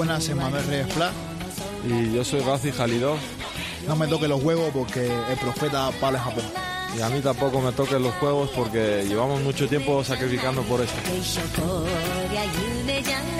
[0.00, 1.12] buenas, soy Manuel Reyes Pla.
[1.84, 3.18] Y yo soy Gazi Jalidó.
[3.86, 6.44] No me toque los huevos porque el profeta Pablo es Japón.
[6.96, 10.96] Y a mí tampoco me toquen los huevos porque llevamos mucho tiempo sacrificando por esto.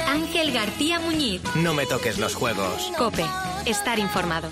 [0.06, 1.40] Ángel García Muñiz.
[1.54, 2.92] No me toques los juegos.
[2.98, 3.24] Cope,
[3.64, 4.50] estar informado.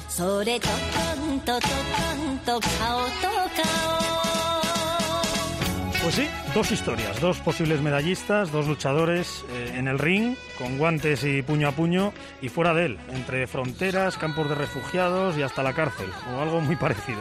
[6.08, 11.22] Pues sí, dos historias, dos posibles medallistas, dos luchadores eh, en el ring, con guantes
[11.22, 15.62] y puño a puño, y fuera de él, entre fronteras, campos de refugiados y hasta
[15.62, 17.20] la cárcel, o algo muy parecido.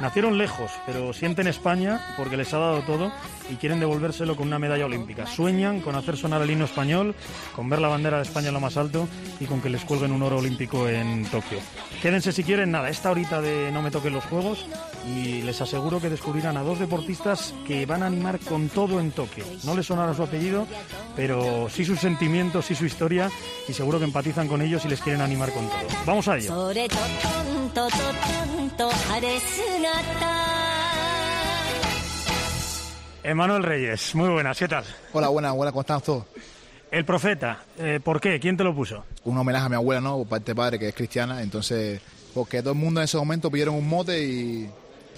[0.00, 3.12] Nacieron lejos, pero sienten España porque les ha dado todo
[3.50, 5.26] y quieren devolvérselo con una medalla olímpica.
[5.26, 7.14] Sueñan con hacer sonar el himno español,
[7.54, 9.08] con ver la bandera de España en lo más alto
[9.40, 11.58] y con que les cuelguen un oro olímpico en Tokio.
[12.02, 14.66] Quédense si quieren, nada, esta horita de no me toquen los juegos
[15.06, 19.12] y les aseguro que descubrirán a dos deportistas que van a animar con todo en
[19.12, 19.44] Tokio.
[19.64, 20.66] No les sonará su apellido,
[21.14, 23.30] pero sí sus sentimientos, sí su historia
[23.68, 25.86] y seguro que empatizan con ellos y les quieren animar con todo.
[26.04, 26.54] Vamos a ello.
[33.22, 34.84] Emanuel Reyes, muy buenas, ¿qué tal?
[35.12, 36.24] Hola, buenas, buenas, ¿cómo estás todos?
[36.92, 38.38] El profeta, eh, ¿por qué?
[38.38, 39.04] ¿Quién te lo puso?
[39.24, 40.18] Un homenaje a mi abuela, ¿no?
[40.18, 42.00] Por parte de padre, que es cristiana, entonces,
[42.32, 44.70] porque todo el mundo en ese momento pidieron un mote y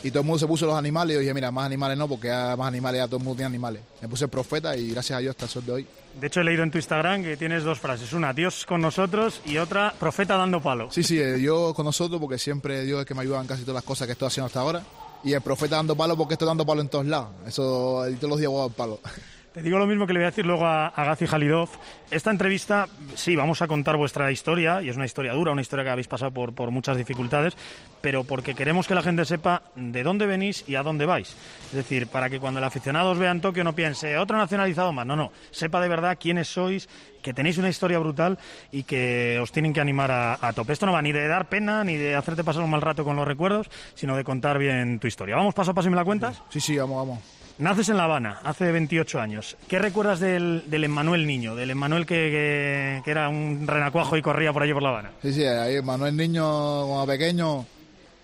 [0.02, 1.12] y todo el mundo se puso los animales.
[1.12, 3.36] Y yo dije, mira, más animales no, porque ya más animales, ya todo el mundo
[3.36, 3.82] tiene animales.
[4.00, 5.86] Me puse el profeta y gracias a Dios hasta el sol de hoy.
[6.20, 8.12] De hecho, he leído en tu Instagram que tienes dos frases.
[8.12, 10.90] Una, Dios con nosotros y otra, profeta dando palo.
[10.90, 13.62] Sí, sí, eh, Dios con nosotros, porque siempre Dios es que me ayuda en casi
[13.62, 14.82] todas las cosas que estoy haciendo hasta ahora.
[15.24, 17.30] Y el profeta dando palo, porque estoy dando palo en todos lados.
[17.46, 19.00] Eso, todos los días voy a dar palo.
[19.52, 21.70] Te digo lo mismo que le voy a decir luego a, a Gazi Jalidov.
[22.10, 25.84] Esta entrevista, sí, vamos a contar vuestra historia, y es una historia dura, una historia
[25.84, 27.56] que habéis pasado por, por muchas dificultades,
[28.00, 31.34] pero porque queremos que la gente sepa de dónde venís y a dónde vais.
[31.66, 34.92] Es decir, para que cuando el aficionado os vea en Tokio no piense, otro nacionalizado
[34.92, 35.06] más.
[35.06, 36.88] No, no, sepa de verdad quiénes sois,
[37.22, 38.38] que tenéis una historia brutal
[38.70, 40.72] y que os tienen que animar a, a tope.
[40.72, 43.16] Esto no va ni de dar pena, ni de hacerte pasar un mal rato con
[43.16, 45.36] los recuerdos, sino de contar bien tu historia.
[45.36, 46.42] Vamos paso a paso y me la cuentas.
[46.50, 47.37] Sí, sí, vamos, vamos.
[47.58, 49.56] Naces en La Habana hace 28 años.
[49.66, 51.56] ¿Qué recuerdas del, del Emmanuel niño?
[51.56, 55.10] Del Emmanuel que, que- que era un renacuajo y corría por allí por La Habana.
[55.22, 57.66] Sí, sí, ahí Manuel Niño, cuando pequeño,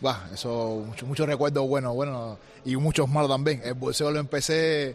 [0.01, 3.61] buah, eso, muchos muchos recuerdos buenos, bueno, y muchos malos también.
[3.65, 4.95] El boxeo lo empecé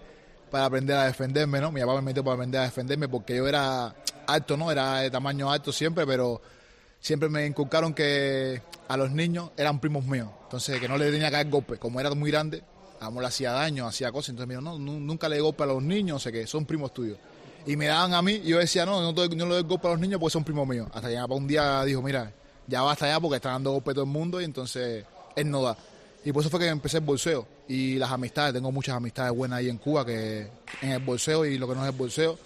[0.50, 1.72] para aprender a defenderme, ¿no?
[1.74, 3.94] Mi papá me metió para aprender a defenderme porque yo era
[4.26, 4.72] alto, ¿no?
[4.72, 6.42] Era de tamaño alto siempre, pero
[7.02, 10.30] siempre me inculcaron que a los niños eran primos míos.
[10.44, 11.78] Entonces, que no le tenía que dar golpe.
[11.78, 12.64] Como era muy grande,
[13.00, 14.30] a lo le hacía daño, hacía cosas.
[14.30, 16.46] Entonces me dijo, no, nu- nunca le dé golpe a los niños, no sé qué,
[16.48, 17.18] son primos tuyos.
[17.66, 19.88] Y me daban a mí, y yo decía, no, no, doy- no le doy golpe
[19.88, 20.88] a los niños porque son primos míos.
[20.94, 22.32] Hasta papá un día dijo, mira,
[22.68, 25.06] ya basta ya porque está dando golpe a todo el mundo y entonces
[25.36, 25.78] él no da.
[26.26, 27.48] Y por eso fue que empecé el bolseo.
[27.68, 30.48] Y las amistades, tengo muchas amistades buenas ahí en Cuba que
[30.82, 32.38] en el bolseo y lo que no es el bolseo,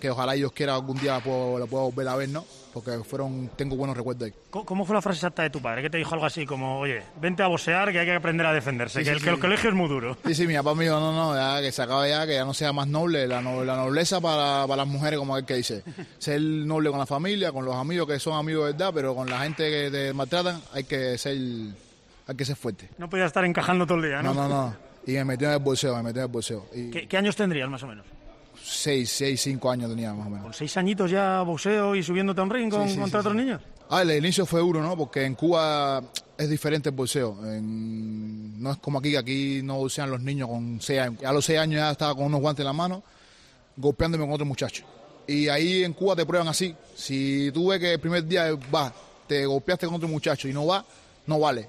[0.00, 2.44] que ojalá Dios quiera algún día lo puedo volver a ver, ¿no?
[2.72, 4.34] Porque fueron, tengo buenos recuerdos ahí.
[4.50, 5.82] ¿Cómo- ¿Cómo fue la frase exacta de tu padre?
[5.82, 8.52] ¿Qué te dijo algo así como, oye, vente a boxear que hay que aprender a
[8.52, 9.30] defenderse, Sí, que, sí, el, que sí.
[9.30, 10.16] el colegio es muy duro?
[10.24, 12.44] Sí, sí, mi papá me dijo, no, no, ya que se acaba ya, que ya
[12.44, 15.54] no sea más noble, la, no- la nobleza para, para las mujeres, como el que
[15.56, 15.82] dice.
[16.18, 19.28] Ser noble con la familia, con los amigos que son amigos de verdad, pero con
[19.28, 22.88] la gente que te maltratan hay que ser, hay que ser fuerte.
[22.98, 24.32] No podía estar encajando todo el día, ¿no?
[24.32, 24.76] No, no, no.
[25.06, 26.66] Y me metió en el bolseo, me metió en el bolseo.
[26.72, 28.06] Y ¿Qué, qué años tendrías más o menos?
[28.62, 30.44] Seis, seis, cinco años tenía más o menos.
[30.44, 33.26] ¿Con seis añitos ya boxeo y subiéndote a un ring con- Sí, sí, contra sí,
[33.26, 33.60] otros niños?
[33.88, 34.96] Ah, el inicio fue duro, ¿no?
[34.96, 36.02] Porque en Cuba
[36.38, 37.36] es diferente el bolseo.
[37.44, 41.24] En- no es como aquí, que aquí no bolsean los niños con seis años.
[41.24, 43.02] A los seis años ya estaba con unos guantes en la mano,
[43.76, 44.84] golpeándome con otro muchacho.
[45.26, 46.74] Y ahí en Cuba te prueban así.
[46.94, 48.92] Si tú ves que el primer día va,
[49.26, 50.84] te golpeaste con otro muchacho y no va,
[51.26, 51.68] no vale.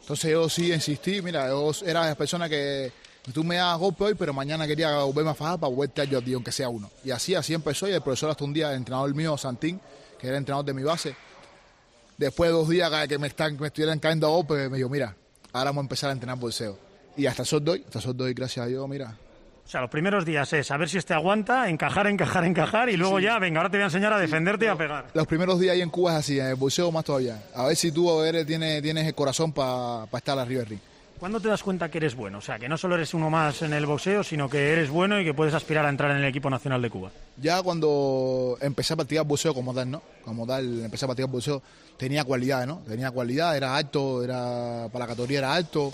[0.00, 2.90] Entonces yo sí insistí, mira, yo era la persona que
[3.30, 6.18] tú me das golpe hoy, pero mañana quería volverme a fajar para volverte a yo
[6.18, 6.90] a ti, aunque sea uno.
[7.04, 9.80] Y así, así empezó y el profesor hasta un día, el entrenador mío, Santín,
[10.18, 11.14] que era entrenador de mi base,
[12.18, 15.14] después de dos días que me, están, me estuvieran cayendo a golpe, me dijo, mira,
[15.52, 16.78] ahora vamos a empezar a entrenar bolseo.
[17.16, 19.16] Y hasta de hoy, hasta de hoy, gracias a Dios, mira.
[19.64, 22.96] O sea, los primeros días es a ver si este aguanta, encajar, encajar, encajar y
[22.96, 25.06] luego ya, venga, ahora te voy a enseñar a defenderte y a pegar.
[25.14, 27.42] Los primeros días ahí en Cuba es así, en el bolseo más todavía.
[27.54, 30.80] A ver si tú eres, tienes, tienes el corazón para estar arriba del ring.
[31.22, 32.38] ¿Cuándo te das cuenta que eres bueno?
[32.38, 35.20] O sea, que no solo eres uno más en el boxeo, sino que eres bueno
[35.20, 37.12] y que puedes aspirar a entrar en el equipo nacional de Cuba.
[37.36, 40.02] Ya cuando empecé a practicar boxeo como tal, ¿no?
[40.24, 41.62] Como tal, empecé a practicar boxeo,
[41.96, 42.78] tenía cualidades, ¿no?
[42.88, 45.92] Tenía cualidad, era alto, era para la categoría era alto,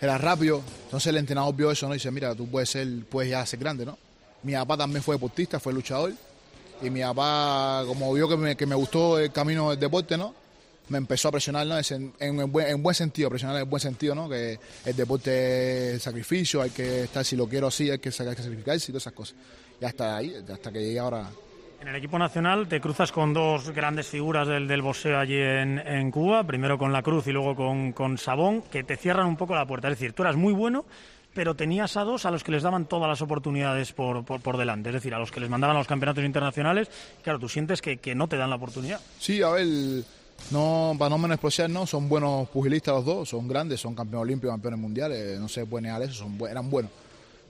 [0.00, 0.62] era rápido.
[0.84, 1.92] Entonces el entrenador vio eso, ¿no?
[1.92, 3.98] Y dice, mira, tú puedes ser, puedes ya ser grande, ¿no?
[4.42, 6.14] Mi papá también fue deportista, fue luchador.
[6.80, 10.45] Y mi papá, como vio que me, que me gustó el camino del deporte, ¿no?
[10.88, 11.76] Me empezó a presionar, ¿no?
[11.78, 14.28] En, en buen, en buen sentido, presionar en buen sentido, ¿no?
[14.28, 18.34] Que el deporte es sacrificio, hay que estar, si lo quiero así, hay que, hay
[18.36, 19.36] que sacrificarse y todas esas cosas.
[19.80, 21.28] Y hasta ahí, hasta que llegué ahora.
[21.80, 25.78] En el equipo nacional te cruzas con dos grandes figuras del, del boxeo allí en,
[25.78, 29.36] en Cuba, primero con La Cruz y luego con, con Sabón, que te cierran un
[29.36, 29.88] poco la puerta.
[29.88, 30.86] Es decir, tú eras muy bueno,
[31.34, 34.56] pero tenías a dos a los que les daban todas las oportunidades por, por, por
[34.56, 36.88] delante, es decir, a los que les mandaban a los campeonatos internacionales.
[37.22, 38.98] Claro, tú sientes que, que no te dan la oportunidad.
[39.18, 39.66] Sí, a ver,
[40.50, 44.52] no, para no menospreciar, no, son buenos pugilistas los dos, son grandes, son campeones olímpicos,
[44.52, 46.90] campeones mundiales, no se puede negar eso, son, eran buenos.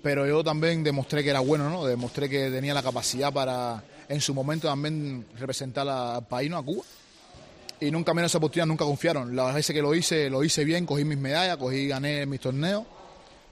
[0.02, 1.84] Pero yo también demostré que era bueno, ¿no?
[1.84, 6.58] Demostré que tenía la capacidad para, en su momento, también representar al país, ¿no?
[6.58, 6.84] A Cuba.
[7.80, 9.36] Y nunca me dieron esa nunca confiaron.
[9.36, 12.84] Las veces que lo hice, lo hice bien, cogí mis medallas, cogí, gané mis torneos.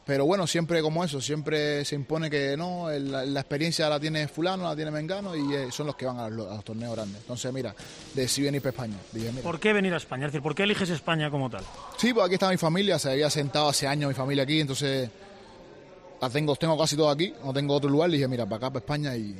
[0.06, 4.28] Pero bueno, siempre como eso, siempre se impone que no, la, la experiencia la tiene
[4.28, 6.94] fulano, la tiene Mengano y eh, son los que van a los, a los torneos
[6.94, 7.22] grandes.
[7.22, 7.74] Entonces, mira,
[8.12, 8.96] decidí venir para España.
[9.12, 10.26] Dije, mira, ¿Por qué venir a España?
[10.26, 11.64] Es decir, ¿por qué eliges España como tal?
[11.96, 15.08] Sí, pues aquí está mi familia, se había sentado hace años mi familia aquí, entonces
[16.20, 18.70] la tengo, tengo casi todo aquí, no tengo otro lugar, le dije, mira, para acá,
[18.70, 19.34] para España y...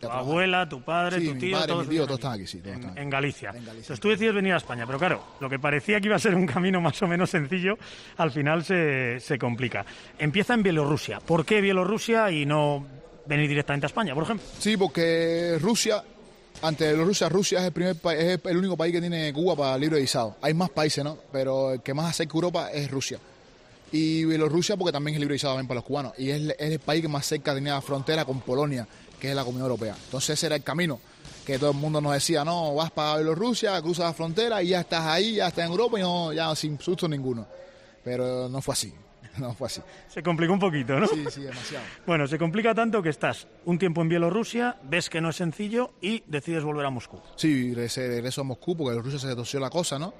[0.00, 2.46] Tu abuela, tu padre, Sí, tu mi tío, padre, todos, mi tío, todos están aquí,
[2.46, 3.00] sí, todos en, están aquí.
[3.00, 3.48] en Galicia.
[3.50, 6.16] En Galicia, Entonces tú decides venir a España, pero claro, lo que parecía que iba
[6.16, 7.76] a ser un camino más o menos sencillo,
[8.16, 9.84] al final se, se complica.
[10.18, 11.18] Empieza en Bielorrusia.
[11.20, 12.86] ¿Por qué Bielorrusia y no
[13.26, 14.46] venir directamente a España, por ejemplo?
[14.58, 16.02] Sí, porque Rusia,
[16.62, 20.00] ante Bielorrusia, Rusia es el primer es el único país que tiene Cuba para libre
[20.00, 20.36] visado.
[20.42, 21.18] Hay más países, ¿no?
[21.32, 23.18] Pero el que más acerca Europa es Rusia.
[23.90, 26.12] Y Bielorrusia porque también es libre visado también para los cubanos.
[26.18, 28.86] Y es, es el país que más cerca tenía la frontera con Polonia,
[29.18, 29.96] que es la Comunidad Europea.
[30.04, 31.00] Entonces ese era el camino
[31.48, 34.80] que todo el mundo nos decía, no, vas para Bielorrusia, cruzas la frontera y ya
[34.80, 37.46] estás ahí, ya estás en Europa y no, ya sin susto ninguno.
[38.04, 38.92] Pero no fue así,
[39.38, 39.80] no fue así.
[40.08, 41.06] Se complicó un poquito, ¿no?
[41.06, 41.86] Sí, sí, demasiado.
[42.06, 45.94] Bueno, se complica tanto que estás un tiempo en Bielorrusia, ves que no es sencillo
[46.02, 47.18] y decides volver a Moscú.
[47.36, 50.12] Sí, regreso a Moscú porque en Rusia se torció la cosa, ¿no?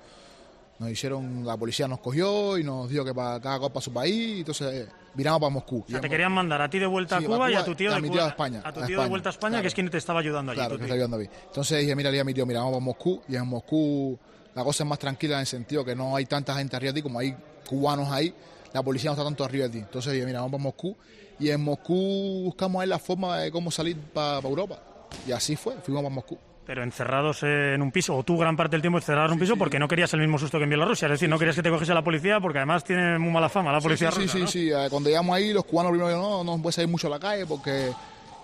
[0.78, 3.92] Nos hicieron, la policía nos cogió y nos dijo que para cada cual para su
[3.92, 5.84] país, entonces eh, viramos para Moscú.
[5.84, 7.74] O sea, te querían mandar a ti de vuelta a Cuba a y a tu
[7.74, 9.28] tío y a de mi Cuba- tío a España, A tu a tío de vuelta
[9.28, 9.62] a España, claro.
[9.62, 10.58] que es quien te estaba ayudando allí.
[10.60, 10.84] Claro, que tío.
[10.86, 11.26] está ayudando a mí.
[11.46, 13.20] Entonces dije, mira, le dije a mi tío, mira, vamos a Moscú.
[13.28, 14.16] Y en Moscú
[14.54, 17.00] la cosa es más tranquila en el sentido que no hay tanta gente arriba de
[17.00, 17.34] ti como hay
[17.68, 18.32] cubanos ahí.
[18.72, 19.78] La policía no está tanto arriba de ti.
[19.78, 20.96] Entonces dije, mira, vamos para Moscú.
[21.40, 24.78] Y en Moscú buscamos ahí la forma de cómo salir para Europa.
[25.26, 26.38] Y así fue, fuimos para Moscú.
[26.68, 29.56] Pero encerrados en un piso, o tú gran parte del tiempo encerrado en un piso
[29.56, 31.06] porque no querías el mismo susto que en Bielorrusia.
[31.06, 33.72] Es decir, no querías que te cogiese la policía porque además tiene muy mala fama
[33.72, 34.30] la policía rusa.
[34.30, 34.46] sí, ¿no?
[34.46, 34.70] sí, sí.
[34.70, 37.46] Eh, Cuando llegamos ahí, los cubanos primero no, no puedes salir mucho a la calle
[37.46, 37.90] porque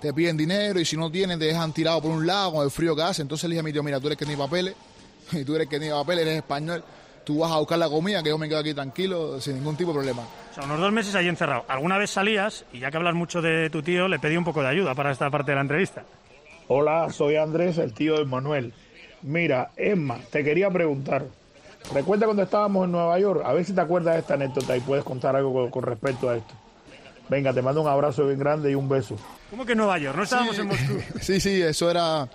[0.01, 2.71] te piden dinero y si no tienes te dejan tirado por un lado con el
[2.71, 3.21] frío que hace.
[3.21, 4.75] Entonces le dije a mi tío, mira, tú eres que tiene papeles
[5.33, 6.83] y tú eres que tiene papeles, eres español.
[7.25, 9.91] Tú vas a buscar la comida, que yo me quedo aquí tranquilo, sin ningún tipo
[9.91, 10.23] de problema.
[10.23, 11.67] O sea, unos dos meses ahí encerrado.
[11.69, 12.65] ¿Alguna vez salías?
[12.73, 15.11] Y ya que hablas mucho de tu tío, le pedí un poco de ayuda para
[15.11, 16.05] esta parte de la entrevista.
[16.69, 18.73] Hola, soy Andrés, el tío de Manuel.
[19.23, 21.27] Mira, Emma, te quería preguntar.
[21.93, 24.81] Recuerda cuando estábamos en Nueva York, a ver si te acuerdas de esta anécdota y
[24.81, 26.55] puedes contar algo con, con respecto a esto.
[27.29, 29.17] Venga, te mando un abrazo bien grande y un beso.
[29.51, 30.17] ¿Cómo que en Nueva York?
[30.17, 30.99] No estábamos en Moscú.
[31.21, 32.29] Sí, sí, eso era.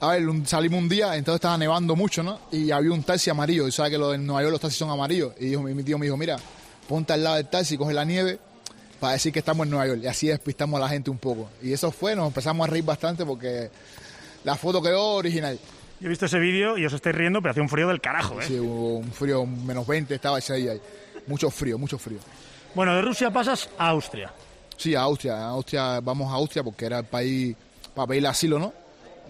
[0.00, 2.38] A ver, un- salimos un día, entonces estaba nevando mucho, ¿no?
[2.52, 3.66] Y había un taxi amarillo.
[3.66, 5.32] Y sabes que los en Nueva York los taxis son amarillos.
[5.40, 6.36] Y dijo, mi, mi tío me dijo, mira,
[6.88, 8.38] ponte al lado del taxi, coge la nieve
[9.00, 10.00] para decir que estamos en Nueva York.
[10.02, 11.50] Y así despistamos a la gente un poco.
[11.62, 13.70] Y eso fue, nos empezamos a reír bastante porque
[14.44, 15.58] la foto quedó original.
[16.00, 18.40] Yo he visto ese vídeo y os estáis riendo, pero hacía un frío del carajo,
[18.40, 18.44] ¿eh?
[18.46, 20.80] Sí, hubo un frío, menos 20 estaba ese día ahí.
[21.26, 22.18] Mucho frío, mucho frío.
[22.74, 24.32] Bueno, de Rusia pasas a Austria.
[24.76, 25.36] Sí, a Austria.
[25.36, 27.56] A Austria, vamos a Austria porque era el país
[27.94, 28.72] para pedir asilo, ¿no?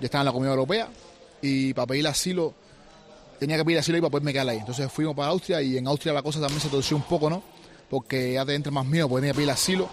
[0.01, 0.89] Yo estaba en la Comunidad Europea
[1.43, 2.55] y para pedir asilo
[3.39, 4.59] tenía que pedir asilo ahí para poderme quedar ahí.
[4.59, 7.43] Entonces fuimos para Austria y en Austria la cosa también se torció un poco, ¿no?
[7.91, 9.89] Porque ya te entra más miedo porque tenía que pedir asilo.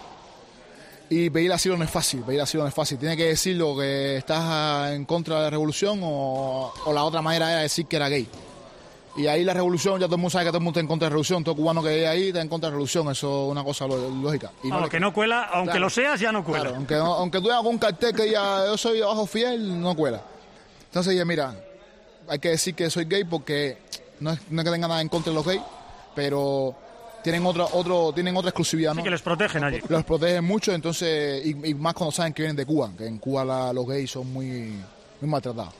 [1.10, 2.96] Y pedir asilo no es fácil, pedir asilo no es fácil.
[2.98, 7.50] Tienes que decirlo que estás en contra de la revolución o, o la otra manera
[7.52, 8.26] era decir que era gay.
[9.14, 10.86] Y ahí la revolución, ya todo el mundo sabe que todo el mundo está en
[10.86, 13.10] contra de la revolución, todo cubano que hay ahí está en contra de la revolución,
[13.10, 14.52] eso es una cosa lógica.
[14.64, 15.84] Y no le- cuela, aunque Claro.
[15.84, 16.60] lo seas, ya no cuela.
[16.62, 19.94] Claro, aunque, no- aunque tú hagas un cartel que diga yo soy abajo fiel, no
[19.94, 20.22] cuela.
[20.86, 21.54] Entonces dije, mira,
[22.26, 23.76] hay que decir que soy gay porque
[24.20, 25.60] no es, no es que tenga nada en contra de los gays,
[26.14, 26.74] pero
[27.22, 29.02] tienen otra, otro, tienen otra exclusividad, ¿no?
[29.02, 29.80] que les protegen allí.
[29.88, 33.18] Los protegen mucho, entonces, y, y más cuando saben que vienen de Cuba, que en
[33.18, 34.74] Cuba la- los gays son muy,
[35.20, 35.74] muy maltratados.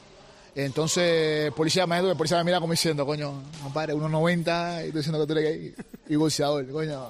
[0.54, 5.20] Entonces, policía me el policía me mira como diciendo, coño, compadre, 1.90 y tú diciendo
[5.20, 5.74] que tú eres gay
[6.08, 7.06] y bolseador, coño.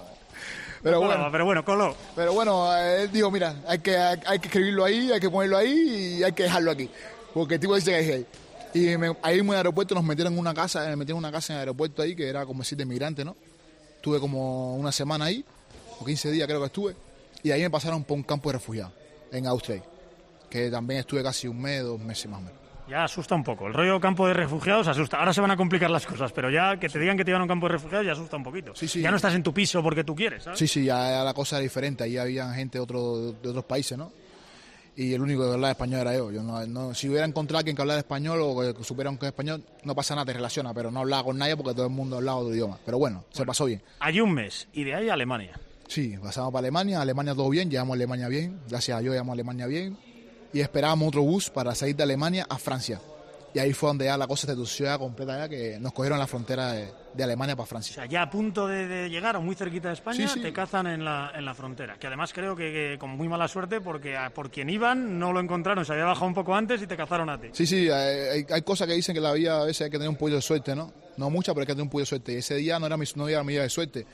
[0.82, 1.94] Pero bueno, pero bueno, coló.
[2.16, 5.56] pero bueno, él dijo, mira, hay que, hay, hay que escribirlo ahí, hay que ponerlo
[5.58, 6.88] ahí y hay que dejarlo aquí.
[7.34, 8.26] Porque el tipo dice que es gay.
[8.74, 11.32] Y me- ahí en el aeropuerto nos metieron en una casa, me metieron en una
[11.32, 13.36] casa en el aeropuerto ahí, que era como decir de migrante, ¿no?
[14.02, 15.44] Estuve como una semana ahí,
[16.00, 16.96] o 15 días creo que estuve,
[17.44, 18.92] y ahí me pasaron por un campo de refugiados,
[19.30, 19.80] en Austria,
[20.50, 22.58] que también estuve casi un mes, dos meses más o menos.
[22.88, 23.68] Ya asusta un poco.
[23.68, 25.18] El rollo campo de refugiados asusta.
[25.18, 27.42] Ahora se van a complicar las cosas, pero ya que te digan que te llevan
[27.42, 28.74] a un campo de refugiados ya asusta un poquito.
[28.74, 29.00] Sí, sí.
[29.00, 30.58] Ya no estás en tu piso porque tú quieres, ¿sabes?
[30.58, 32.02] Sí, sí, ya ya la cosa era diferente.
[32.02, 34.10] Ahí había gente de, otro, de otros países, ¿no?
[34.94, 36.30] Y el único que hablaba español era yo.
[36.30, 39.22] yo no, no- si hubiera encontrado a alguien que hablara español o que supiera es
[39.22, 42.16] español, no pasa nada, te relaciona, pero no hablaba con nadie porque todo el mundo
[42.16, 42.78] hablaba otro idioma.
[42.84, 43.82] Pero bueno, se pasó bien.
[44.00, 45.58] Hay un mes y de ahí a Alemania.
[45.88, 49.30] Sí, pasamos para Alemania, Alemania todo bien, llegamos a Alemania bien, gracias a Dios llegamos
[49.32, 49.96] a Alemania bien.
[50.52, 53.00] Y esperábamos otro bus para salir de Alemania a Francia.
[53.54, 56.26] Y ahí fue donde ya la cosa se torció completa, ya que nos cogieron la
[56.26, 57.94] frontera de, de Alemania para O Francia.
[57.94, 60.40] sea, ya a punto de, de llegar o muy cerquita de España, Sí, sí.
[60.40, 61.98] te cazan en la, en la frontera.
[61.98, 65.40] Que además creo que, que con muy mala suerte porque por quien iban no lo
[65.40, 65.84] encontraron.
[65.84, 67.48] Se había bajado un poco antes y te cazaron a ti.
[67.52, 70.08] Sí, sí, hay, hay- cosas que dicen que la vida a veces hay que tener
[70.08, 70.92] un poquito de suerte, ¿no?
[71.18, 72.32] No mucha, pero hay que tener un poquito de suerte.
[72.32, 74.06] Y ese día no era mi, no era mi día de suerte.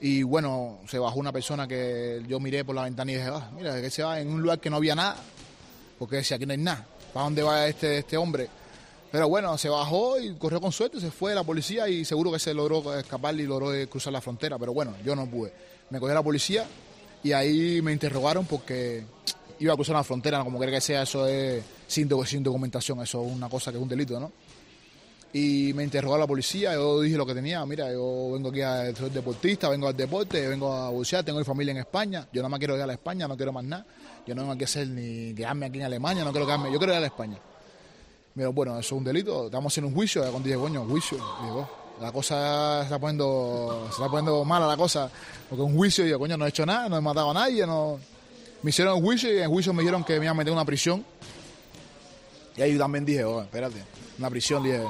[0.00, 3.50] Y bueno, se bajó una persona que yo miré por la ventana y dije, ah,
[3.56, 5.16] mira, que se va en un lugar que no había nada,
[5.98, 6.84] porque decía, aquí no hay nada.
[7.14, 8.46] ¿Para dónde va este, este hombre?
[9.10, 12.38] Pero bueno, se bajó y corrió con suerte, se fue la policía y seguro que
[12.38, 14.58] se logró escapar y logró eh, cruzar la frontera.
[14.58, 15.52] Pero bueno, yo no pude.
[15.90, 16.66] Me cogió la policía
[17.22, 19.04] y ahí me interrogaron porque
[19.58, 23.24] iba a cruzar la frontera, como quiera que sea, eso es sin, sin documentación, eso
[23.24, 24.32] es una cosa que es un delito, ¿no?
[25.32, 28.94] Y me interrogó la policía, yo dije lo que tenía, mira, yo vengo aquí a
[28.94, 32.48] soy deportista, vengo al deporte, vengo a bucear, tengo mi familia en España, yo nada
[32.48, 33.84] más quiero ir a la España, no quiero más nada,
[34.26, 36.92] yo no vengo aquí hacer ni quedarme aquí en Alemania, no quiero quedarme, yo quiero
[36.92, 37.38] ir a la España.
[38.36, 40.84] Me dijo, bueno, eso es un delito, estamos haciendo un juicio, ya cuando dije, coño,
[40.84, 41.68] juicio, digo,
[42.02, 45.10] la cosa se está poniendo, está poniendo mala la cosa,
[45.48, 47.66] porque un juicio, y yo, coño, no he hecho nada, no he matado a nadie,
[47.66, 47.98] no...
[48.62, 50.54] Me hicieron un juicio y en juicio me dijeron que me iban a meter en
[50.54, 51.02] una prisión.
[52.56, 53.82] Y ahí yo también dije, oh, espérate,
[54.18, 54.82] una prisión, dije,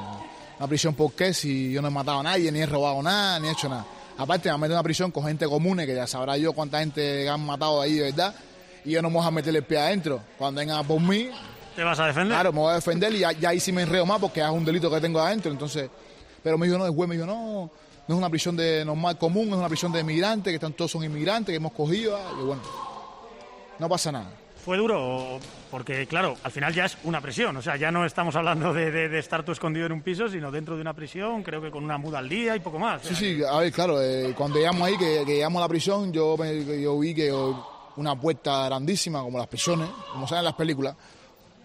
[0.57, 1.33] una prisión ¿por qué?
[1.33, 3.85] Si yo no he matado a nadie, ni he robado nada, ni he hecho nada.
[4.17, 6.51] Aparte me van a meter en una prisión con gente común, que ya sabrá yo
[6.51, 8.35] cuánta gente han matado ahí verdad,
[8.83, 10.21] y yo no me voy a meter el pie adentro.
[10.37, 11.29] Cuando vengan por mí,
[11.77, 12.33] ¿Te vas a defender?
[12.33, 14.49] claro, me voy a defender y ya, ya ahí sí me enredo más porque es
[14.49, 15.89] un delito que tengo adentro, entonces...
[16.43, 17.69] Pero me dijo, no, el juez me dijo, no,
[18.07, 20.89] no es una prisión de normal común, es una prisión de inmigrantes, que están todos
[20.91, 22.61] son inmigrantes, que hemos cogido, y bueno,
[23.79, 24.31] no pasa nada.
[24.65, 25.39] ¿Fue duro?
[25.71, 27.55] Porque, claro, al final ya es una prisión.
[27.57, 30.27] O sea, ya no estamos hablando de, de- de estar tú escondido en un piso,
[30.29, 33.01] sino dentro de una prisión, creo que con una muda al día y poco más.
[33.05, 35.65] O Sí, sea, sí, a ver, claro, eh, cuando llegamos ahí, que, que llegamos a
[35.65, 36.35] la prisión, yo,
[36.81, 40.95] yo vi que oh, una puerta grandísima, como las prisiones, como salen en las películas,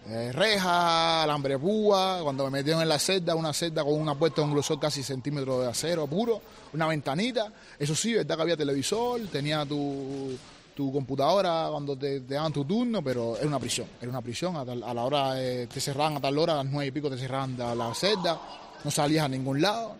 [0.09, 4.41] eh, reja, alambre púa, cuando me metieron en la celda, una celda con una puerta
[4.41, 6.41] de un grosor casi centímetro de acero puro,
[6.73, 10.37] una ventanita, eso sí, verdad que había televisor, tenía tu,
[10.75, 14.65] tu computadora cuando te, daban tu turno, pero era una prisión, era una prisión, a,
[14.93, 17.57] la hora eh, te cerraban a tal hora, a las nueve y pico te cerraban
[17.57, 18.39] la, la celda,
[18.83, 19.95] no salías a ningún lado,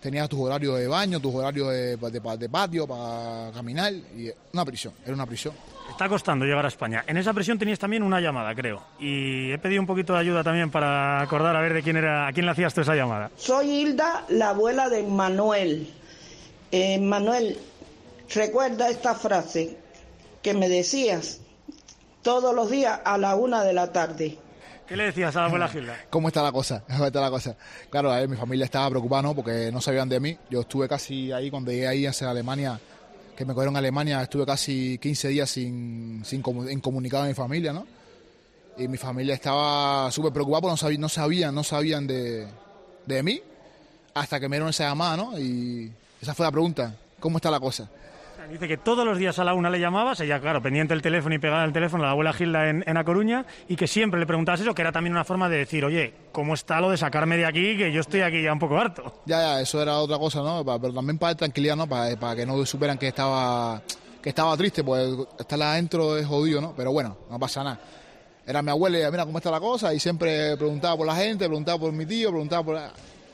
[0.00, 4.64] tenías tus horarios de baño, tus horarios de, de- de patio para caminar, y una
[4.66, 5.54] prisión, era una prisión.
[5.90, 7.04] Está costando llegar a España.
[7.06, 8.82] En esa prisión tenías también una llamada, creo.
[8.98, 12.26] Y he pedido un poquito de ayuda también para acordar a ver de quién era,
[12.26, 13.30] a quién le hacías tú esa llamada.
[13.36, 15.88] Soy Hilda, la abuela de Manuel.
[16.72, 17.58] Eh, Manuel,
[18.34, 19.78] recuerda esta frase
[20.42, 21.40] que me decías
[22.22, 24.38] todos los días a la una de la tarde.
[24.88, 25.96] ¿Qué le decías a la abuela Gilda?
[26.10, 26.82] ¿Cómo está la cosa?
[26.88, 27.56] ¿Cómo está la cosa?
[27.88, 29.34] Claro, a ver, mi familia estaba preocupada, ¿no?
[29.34, 30.36] Porque no sabían de mí.
[30.50, 32.80] Yo estuve casi ahí, cuando llegué ahí hacia Alemania,
[33.36, 37.34] que me cogieron a Alemania, estuve casi 15 días sin, sin comu- incomunicado a mi
[37.34, 37.86] familia, ¿no?
[38.76, 42.46] Y mi familia estaba súper preocupada porque no sabían, no sabían, no sabían de,
[43.06, 43.40] de mí
[44.14, 45.38] hasta que me dieron esa llamada, ¿no?
[45.38, 47.88] Y esa fue la pregunta, ¿cómo está la cosa?
[48.50, 51.34] Dice que todos los días a la una le llamabas, ella, claro, pendiente del teléfono
[51.34, 54.20] y pegada al teléfono a la abuela Gilda en, en A Coruña, y que siempre
[54.20, 56.96] le preguntabas eso, que era también una forma de decir, oye, ¿cómo está lo de
[56.96, 57.76] sacarme de aquí?
[57.76, 59.22] Que yo estoy aquí ya un poco harto.
[59.26, 60.64] Ya, ya, eso era otra cosa, ¿no?
[60.64, 61.86] Pero también para tranquilidad, ¿no?
[61.86, 63.82] Para, para que no supieran que estaba,
[64.22, 65.08] que estaba triste, pues
[65.38, 66.74] estar adentro es jodido, ¿no?
[66.76, 67.80] Pero bueno, no pasa nada.
[68.46, 71.46] Era mi abuela y mira cómo está la cosa, y siempre preguntaba por la gente,
[71.46, 72.78] preguntaba por mi tío, preguntaba por...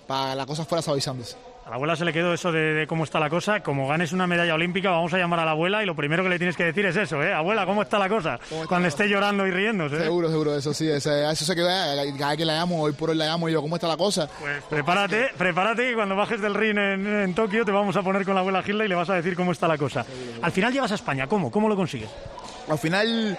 [0.07, 1.50] para que la cosa fuera suavizándose.
[1.71, 3.63] A la abuela se le quedó eso de, de cómo está la cosa.
[3.63, 6.29] Como ganes una medalla olímpica, vamos a llamar a la abuela y lo primero que
[6.29, 7.33] le tienes que decir es eso, ¿eh?
[7.33, 8.41] Abuela, ¿cómo está la cosa?
[8.49, 9.95] ¿Cómo está Cuando la esté llorando y riéndose.
[9.99, 10.01] ¿eh?
[10.01, 13.11] Seguro, seguro, eso sí, a eso se queda, cada vez que la llamo, hoy por
[13.11, 14.29] hoy la llamo y yo, ¿cómo está la cosa?
[14.41, 18.25] Pues prepárate, prepárate que cuando bajes del ring en, en Tokio te vamos a poner
[18.25, 20.05] con la abuela Gilda y le vas a decir cómo está la cosa.
[20.43, 21.53] Al final llegas a España, ¿cómo?
[21.53, 22.11] ¿Cómo lo consigues?
[22.69, 23.39] Al final,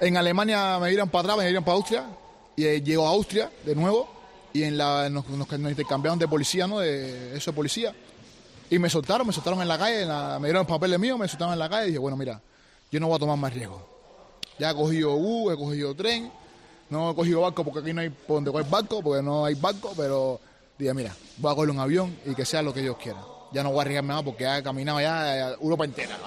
[0.00, 2.06] en Alemania me dieron para atrás, me dieron para Austria,
[2.56, 4.21] y eh, llego a Austria de nuevo,
[4.52, 6.78] y en la, nos, nos- intercambiaron de policía, ¿no?
[6.80, 7.94] De eso de policía.
[8.70, 11.28] Y me soltaron, me soltaron en la calle, en la- me dieron papeles míos, me
[11.28, 12.40] soltaron en la calle, y dije, bueno, mira,
[12.90, 13.88] yo no voy a tomar más riesgo.
[14.58, 16.30] Ya he cogido bus, he cogido tren,
[16.90, 19.54] no he cogido barco porque aquí no hay por donde coger barco, porque no hay
[19.54, 20.40] barco, pero
[20.78, 23.18] dije, mira, voy a coger un avión y que sea lo que Dios quiera.
[23.52, 26.18] Ya no voy a arriesgarme más porque he caminado ya Europa entera.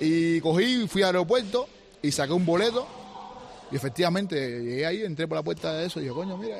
[0.00, 1.68] Y cogí, fui al aeropuerto
[2.02, 2.86] y saqué un boleto
[3.70, 6.56] Y efectivamente, llegué ahí, entré por la puerta de eso y dije, coño, mira,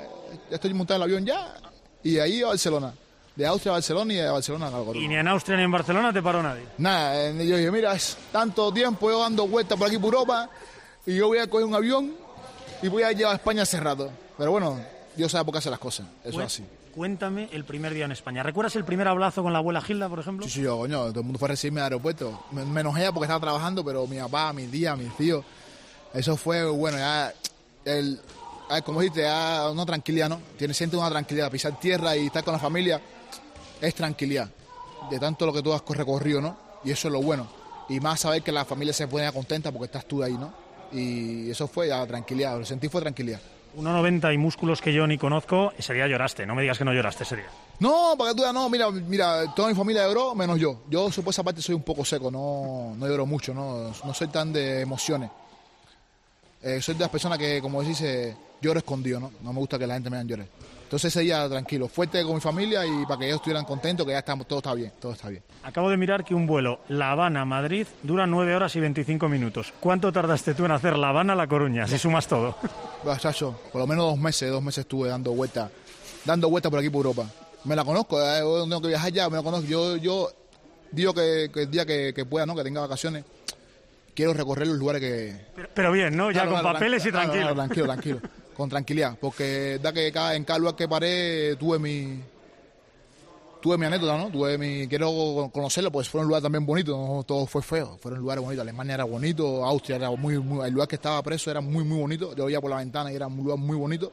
[0.49, 1.55] ya estoy montado en el avión ya.
[2.03, 2.95] Y de ahí a Barcelona.
[3.37, 4.99] De Austria a Barcelona y de Barcelona a Calgoro.
[4.99, 6.65] Y ni en Austria ni en Barcelona te paró nadie.
[6.79, 10.51] Nada, eh, yo dije, mira, es tanto tiempo yo dando vueltas por aquí por Europa
[11.07, 12.13] y yo voy a coger un avión
[12.83, 14.11] y voy a llevar a España hace rato.
[14.37, 14.79] Pero bueno,
[15.17, 16.07] Dios sabe por qué hace las cosas.
[16.25, 16.65] Eso es así.
[16.95, 18.43] Cuéntame el primer día en España.
[18.43, 20.47] ¿Recuerdas el primer hablazo con la abuela Gilda, por ejemplo?
[20.47, 22.45] Sí, sí, yo, coño, todo el mundo fue a recibirme al aeropuerto.
[22.51, 25.45] Me, menos ella porque estaba trabajando, pero mi papá, mi tía, mis tíos.
[26.13, 27.33] Eso fue, bueno, ya,
[27.85, 28.21] el,
[28.69, 30.41] ah, como dijiste, ya una tranquilidad, ¿no?
[30.59, 31.51] Tiene, siente una tranquilidad.
[31.51, 33.01] Pisar tierra y estar con la familia
[33.81, 34.49] es tranquilidad.
[35.11, 36.57] De tanto lo que tú has recorrido, ¿no?
[36.85, 37.49] Y eso es lo bueno.
[37.89, 40.53] Y más saber que la familia se pone contenta porque estás tú ahí, ¿no?
[40.93, 42.59] Y eso fue ya tranquilidad.
[42.59, 43.41] Lo sentí fue tranquilidad.
[43.77, 46.45] 1,90 y músculos que yo ni conozco, ese día lloraste.
[46.45, 47.49] No me digas que no lloraste ese día.
[47.79, 50.83] No, para que tú veas, no, mira, mira, toda mi familia lloró, menos yo.
[50.91, 54.27] Yo, por esa parte, soy un poco seco, no, no lloro mucho, no, no soy
[54.27, 55.31] tan de emociones.
[56.63, 59.33] Eh, soy de las personas que, como decís, eh, lloro escondido, ¿no?
[59.43, 60.47] No me gusta que la gente me vean llorar.
[60.83, 64.11] Entonces ese día tranquilo, fuerte con mi familia y para que ellos estuvieran contentos, que
[64.11, 65.41] ya estamos, todo está bien, todo está bien.
[65.63, 69.73] Acabo de mirar que un vuelo La Habana-Madrid dura 9 horas y 25 minutos.
[69.79, 72.57] ¿Cuánto tardaste tú en hacer La Habana-La Coruña, si sumas todo?
[73.19, 75.71] Chacho, por lo menos dos meses, dos meses estuve dando vueltas,
[76.25, 77.31] dando vueltas por aquí por Europa.
[77.65, 79.69] Me la conozco, eh, tengo que viajar ya, me la conozco.
[79.69, 80.29] Yo, yo
[80.91, 82.57] digo que, que el día que, que pueda, ¿no?
[82.57, 83.25] Que tenga vacaciones,
[84.21, 86.31] quiero recorrer los lugares que, Pero, pero bien, ¿no?
[86.31, 87.41] Ya Claro, con claro, papeles y tranquilo.
[87.43, 88.21] claro, tranquilo, tranquilo.
[88.55, 89.17] Con tranquilidad.
[89.19, 92.21] Porque da que cada, en cada lugar que paré tuve mi.
[93.63, 94.29] Tuve mi anécdota, ¿no?
[94.31, 94.87] Tuve mi.
[94.89, 97.99] Quiero conocerlo, pues fueron lugares también bonitos, no todo fue feo.
[98.01, 98.63] Fueron lugares bonitos.
[98.63, 100.67] Alemania era bonito, Austria era muy, muy.
[100.67, 102.35] El lugar que estaba preso era muy, muy bonito.
[102.37, 104.13] Yo veía por la ventana y era un lugar muy bonito.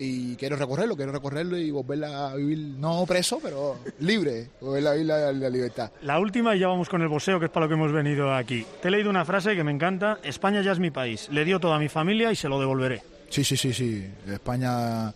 [0.00, 4.50] Y quiero recorrerlo, quiero recorrerlo y volver a vivir, no preso, pero libre.
[4.60, 5.90] Volver a vivir la, la libertad.
[6.02, 8.32] La última y ya vamos con el boxeo, que es para lo que hemos venido
[8.32, 8.64] aquí.
[8.80, 10.18] Te he leído una frase que me encanta.
[10.22, 11.28] España ya es mi país.
[11.32, 13.02] Le dio todo a mi familia y se lo devolveré.
[13.28, 14.08] Sí, sí, sí, sí.
[14.28, 15.12] España,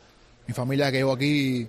[0.49, 1.69] mi familia que llevo aquí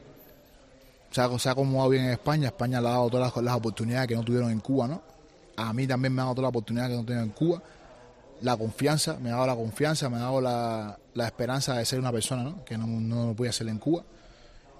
[1.11, 2.47] se ha, se ha acomodado bien en España.
[2.47, 5.03] España le ha dado todas las, las oportunidades que no tuvieron en Cuba, ¿no?
[5.55, 7.61] A mí también me ha dado todas las oportunidades que no tuvieron en Cuba.
[8.41, 11.99] La confianza, me ha dado la confianza, me ha dado la, la esperanza de ser
[11.99, 12.65] una persona, ¿no?
[12.65, 14.03] Que no, no lo podía ser en Cuba.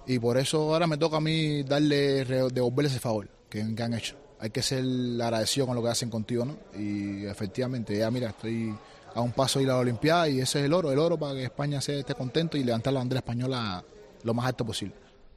[0.06, 3.94] Y por eso ahora me toca a mí darle, devolverle ese favor que, que han
[3.94, 4.16] hecho.
[4.40, 4.84] Hay que ser
[5.22, 6.58] agradecido con lo que hacen contigo, ¿no?
[6.78, 8.76] Y efectivamente, ya mira, estoy
[9.16, 11.18] a un paso de ir a la Olimpiada y ese es el oro, el oro
[11.18, 13.84] para que España se esté contento y levantar la bandera española
[14.24, 14.96] lo más alto posible.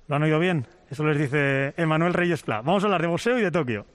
[0.08, 0.66] ¿Lo han oído bien?
[0.90, 2.62] Eso les dice Emanuel Reyes Pla.
[2.62, 3.86] Vamos a hablar de boxeo y de Tokio.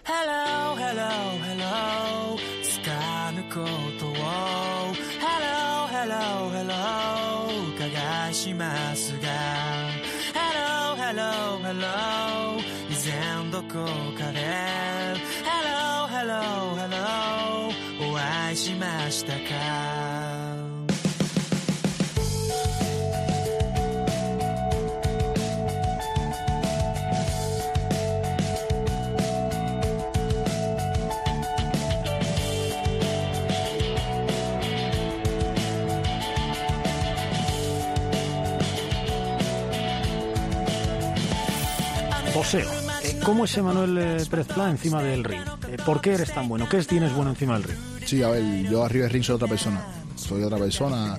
[42.53, 45.41] Eh, ¿Cómo es Emanuel eh, Pérez Pla encima del ring?
[45.69, 46.67] Eh, ¿Por qué eres tan bueno?
[46.67, 47.77] ¿Qué tienes bueno encima del ring?
[48.05, 49.81] Sí, a ver, yo arriba del ring soy otra persona.
[50.15, 51.17] Soy otra persona.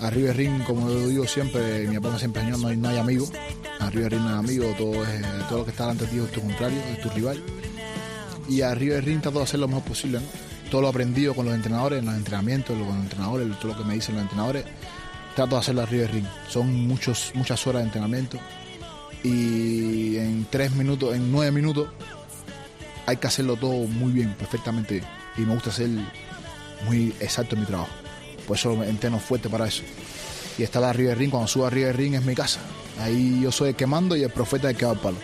[0.00, 3.26] Arriba del ring, como yo digo siempre, mi papá siempre enseñó, no hay amigo.
[3.80, 6.18] Arriba del ring no hay amigo, todo, es, todo lo que está delante de ti
[6.18, 7.42] es tu contrario, es tu rival.
[8.48, 10.26] Y arriba del ring trato de hacer lo mejor posible, ¿no?
[10.70, 13.84] Todo lo aprendido con los entrenadores, en los entrenamientos, con los entrenadores, todo lo que
[13.84, 14.64] me dicen los entrenadores,
[15.36, 16.26] trato de hacerlo arriba del ring.
[16.48, 18.38] Son muchos, muchas horas de entrenamiento.
[19.24, 21.88] Y en tres minutos, en nueve minutos,
[23.06, 25.02] hay que hacerlo todo muy bien, perfectamente.
[25.36, 25.88] Y me gusta ser
[26.86, 27.90] muy exacto en mi trabajo.
[28.46, 29.82] Por eso entreno fuerte para eso.
[30.58, 32.60] Y estar arriba del ring, cuando subo arriba del ring es mi casa.
[33.00, 35.16] Ahí yo soy el que mando y el profeta el que va al palo.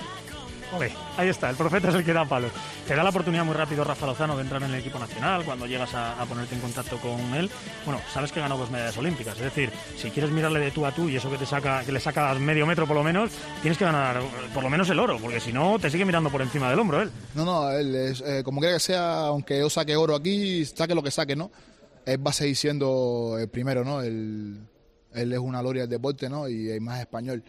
[1.16, 2.52] Ahí está, el profeta es el que da palos.
[2.86, 5.66] Te da la oportunidad muy rápido Rafa Lozano de entrar en el equipo nacional cuando
[5.66, 7.50] llegas a, a ponerte en contacto con él.
[7.84, 10.92] Bueno, sabes que ganó dos medallas olímpicas, es decir, si quieres mirarle de tú a
[10.92, 13.30] tú y eso que te saca, que le sacas medio metro por lo menos,
[13.62, 16.30] tienes que ganar eh, por lo menos el oro, porque si no te sigue mirando
[16.30, 17.10] por encima del hombro él.
[17.34, 20.94] No, no, él es, eh, como quiera que sea, aunque yo saque oro aquí, saque
[20.94, 21.50] lo que saque, ¿no?
[22.06, 24.00] Él va a seguir siendo el primero, ¿no?
[24.02, 24.60] Él,
[25.12, 26.48] él es una gloria del deporte, ¿no?
[26.48, 27.42] Y es más español.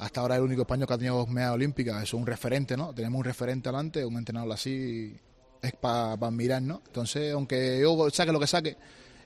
[0.00, 1.96] Hasta ahora es el único español que ha tenido dos medallas olímpicas.
[1.96, 2.94] Eso es un referente, ¿no?
[2.94, 5.14] Tenemos un referente adelante, un entrenador así
[5.60, 6.80] es para admirar, ¿no?
[6.86, 8.76] Entonces, aunque yo saque lo que saque,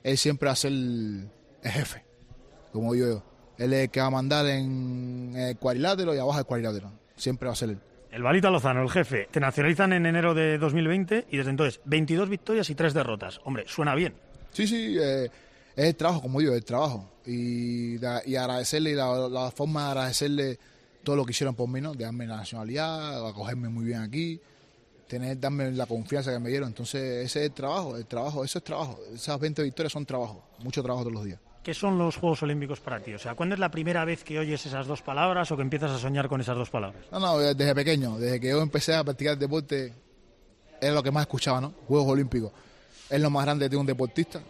[0.03, 1.29] él siempre va a ser el,
[1.63, 2.03] el jefe,
[2.73, 3.23] como digo yo.
[3.57, 6.91] Él es el que va a mandar en el cuadrilátero y abajo el cuadrilátero.
[7.15, 7.79] Siempre va a ser él.
[8.11, 12.27] El Balita Lozano, el jefe, te nacionalizan en enero de 2020 y desde entonces 22
[12.27, 13.39] victorias y 3 derrotas.
[13.45, 14.13] Hombre, suena bien.
[14.51, 15.29] Sí, sí, eh,
[15.75, 17.09] es el trabajo, como digo, el trabajo.
[17.25, 20.59] Y, y agradecerle, y la, la forma de agradecerle
[21.03, 21.93] todo lo que hicieron por mí, ¿no?
[21.93, 24.39] De darme la nacionalidad, acogerme muy bien aquí,
[25.07, 26.69] tener, darme la confianza que me dieron.
[26.69, 28.99] Entonces, ese es el trabajo, el trabajo, eso es trabajo.
[29.13, 31.39] Esas 20 victorias son trabajo, mucho trabajo todos los días.
[31.63, 33.13] ¿Qué son los Juegos Olímpicos para ti?
[33.15, 35.89] O sea, ¿cuándo es la primera vez que oyes esas dos palabras o que empiezas
[35.89, 37.05] a soñar con esas dos palabras?
[37.11, 39.91] No, no, desde pequeño, desde que yo empecé a practicar deporte,
[40.79, 41.73] era lo que más escuchaba, ¿no?
[41.87, 42.51] Juegos Olímpicos.
[43.09, 44.41] Es lo más grande de un deportista.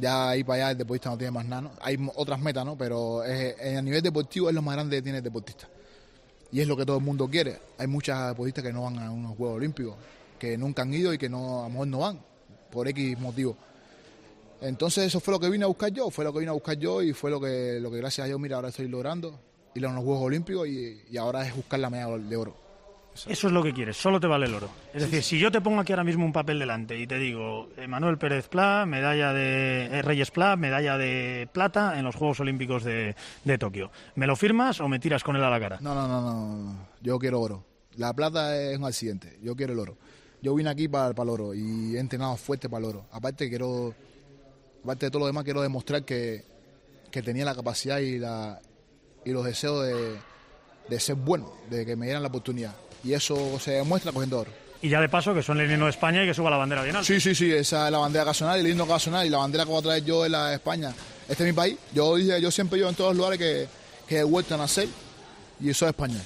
[0.00, 1.70] Ya ahí para allá el deportista no tiene más nada, ¿no?
[1.80, 2.76] Hay otras metas, ¿no?
[2.76, 5.68] Pero a nivel deportivo es lo más grande que tiene el deportista.
[6.52, 7.58] Y es lo que todo el mundo quiere.
[7.78, 9.94] Hay muchas deportistas que no van a unos Juegos Olímpicos,
[10.38, 12.20] que nunca han ido y que no, a lo mejor no van,
[12.70, 13.56] por X motivo.
[14.60, 16.76] Entonces eso fue lo que vine a buscar yo, fue lo que vine a buscar
[16.76, 19.38] yo y fue lo que, lo que gracias a Dios, mira, ahora estoy logrando,
[19.74, 22.69] ir a unos Juegos Olímpicos y, y ahora es buscar la medalla de oro.
[23.14, 24.70] Eso es lo que quieres, solo te vale el oro.
[24.94, 27.68] Es decir, si yo te pongo aquí ahora mismo un papel delante y te digo
[27.86, 32.84] Manuel Pérez Pla, medalla de eh, Reyes Pla, medalla de plata en los Juegos Olímpicos
[32.84, 35.78] de, de Tokio, ¿me lo firmas o me tiras con él a la cara?
[35.80, 37.64] No, no, no, no, yo quiero oro.
[37.96, 39.98] La plata es un accidente, yo quiero el oro.
[40.40, 43.06] Yo vine aquí para, para el oro y he entrenado fuerte para el oro.
[43.12, 43.94] Aparte quiero,
[44.82, 46.44] aparte de todo lo demás, quiero demostrar que,
[47.10, 48.58] que tenía la capacidad y, la,
[49.24, 50.16] y los deseos de,
[50.88, 52.74] de ser bueno, de que me dieran la oportunidad.
[53.04, 54.50] Y eso se demuestra cogiendo oro.
[54.82, 56.82] Y ya de paso que son el himno de España y que suba la bandera
[56.82, 57.06] bien alta.
[57.06, 59.70] Sí, sí, sí, esa es la bandera nacional, el himno nacional y la bandera que
[59.70, 60.92] voy a traer yo es la de España.
[61.28, 61.76] Este es mi país.
[61.92, 63.68] Yo dije, yo siempre yo en todos los lugares que,
[64.08, 64.88] que he vuelto a nacer
[65.60, 66.20] y eso es España.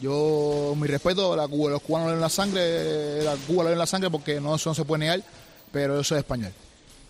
[0.00, 3.86] Yo, mi respeto, la, Cuba- los cubanos den la sangre, la Cuba le den la
[3.86, 5.22] sangre porque no, eso no se puede negar,
[5.72, 6.52] pero yo soy español.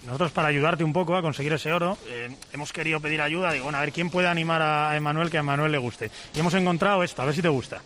[0.07, 3.65] Nosotros para ayudarte un poco a conseguir ese oro eh, hemos querido pedir ayuda, digo,
[3.65, 6.11] bueno, a ver quién puede animar a Emanuel que a Emanuel le guste.
[6.35, 7.83] Y hemos encontrado esto, a ver si te gusta.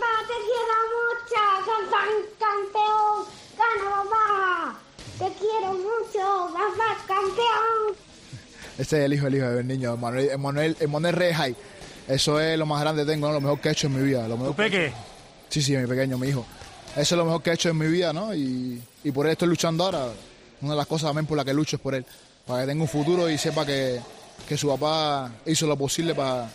[0.00, 1.42] Papá, te quiero mucho,
[1.90, 4.80] tan campeón, gana papá.
[5.18, 7.96] Te quiero mucho, papá, campeón.
[8.78, 11.56] Este es el hijo, el hijo del niño, Manuel, Emanuel, Emanuel Reyes Jai.
[12.08, 13.34] Eso es lo más grande que tengo, ¿no?
[13.34, 14.26] lo mejor que he hecho en mi vida.
[14.26, 14.90] Lo mejor ¿Tu peque?
[15.50, 16.46] Sí, sí, mi pequeño, mi hijo.
[16.96, 18.34] Eso es lo mejor que he hecho en mi vida, ¿no?
[18.34, 20.06] Y, y por él estoy luchando ahora.
[20.62, 22.06] Una de las cosas también por las que lucho es por él.
[22.46, 24.00] Para que tenga un futuro y sepa que,
[24.48, 26.50] que su papá hizo lo posible para,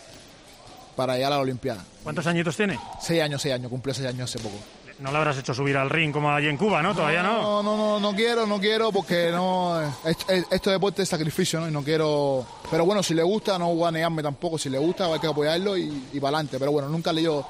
[0.96, 1.84] para llegar a la Olimpiada.
[2.02, 2.78] ¿Cuántos añitos tiene?
[3.00, 4.56] Seis años, seis años, cumplió seis años hace poco.
[4.98, 6.94] No le habrás hecho subir al ring como allí en Cuba, ¿no?
[6.94, 7.42] Todavía no.
[7.42, 9.78] No, no, no, no quiero, no quiero porque no.
[10.06, 11.68] Esto, esto es deporte de sacrificio, ¿no?
[11.68, 12.46] Y no quiero.
[12.70, 14.56] Pero bueno, si le gusta, no voy a negarme tampoco.
[14.56, 16.58] Si le gusta, hay que apoyarlo y, y para adelante.
[16.58, 17.46] Pero bueno, nunca le digo.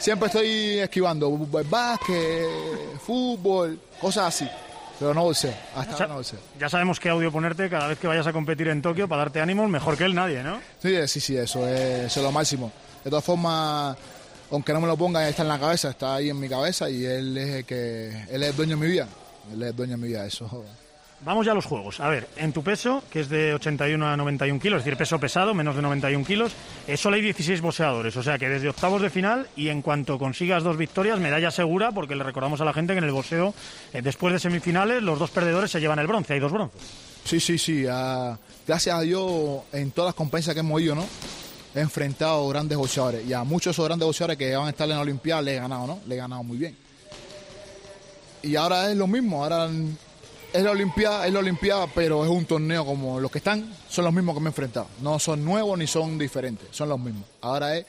[0.00, 1.30] Siempre estoy esquivando
[1.70, 2.48] básquet,
[3.00, 4.48] fútbol, cosas así.
[4.98, 6.40] Pero no bolseo, hasta ahora no bolseo.
[6.58, 9.40] Ya sabemos qué audio ponerte cada vez que vayas a competir en Tokio para darte
[9.40, 10.58] ánimos, mejor que él nadie, ¿no?
[10.82, 12.72] Sí, sí, sí, eso es, eso es lo máximo.
[13.04, 13.96] De todas formas,
[14.50, 17.04] aunque no me lo pongan, está en la cabeza, está ahí en mi cabeza y
[17.04, 19.08] él es el que él es el dueño de mi vida.
[19.52, 20.64] Él es el dueño de mi vida, eso.
[21.20, 21.98] Vamos ya a los juegos.
[21.98, 25.18] A ver, en tu peso, que es de 81 a 91 kilos, es decir, peso
[25.18, 26.52] pesado, menos de 91 kilos,
[26.96, 28.16] solo hay 16 boxeadores.
[28.16, 31.90] O sea que desde octavos de final y en cuanto consigas dos victorias, medalla segura,
[31.90, 33.52] porque le recordamos a la gente que en el boxeo,
[33.92, 36.34] eh, después de semifinales, los dos perdedores se llevan el bronce.
[36.34, 36.80] Hay dos bronces.
[37.24, 37.84] Sí, sí, sí.
[37.90, 41.04] ah, gracias a Dios, en todas las competencias que hemos ido, ¿no?
[41.74, 43.26] Enfrentado grandes boxeadores.
[43.26, 45.56] Y a muchos de esos grandes boxeadores que van a estar en la Olimpiada le
[45.56, 46.00] he ganado, ¿no?
[46.06, 46.76] Le he ganado muy bien.
[48.42, 49.42] Y ahora es lo mismo.
[49.42, 49.68] Ahora
[50.52, 54.04] es la Olimpiada, es la Olimpiada, pero es un torneo como los que están, son
[54.04, 54.86] los mismos que me he enfrentado.
[55.02, 57.24] No son nuevos ni son diferentes, son los mismos.
[57.40, 57.86] Ahora es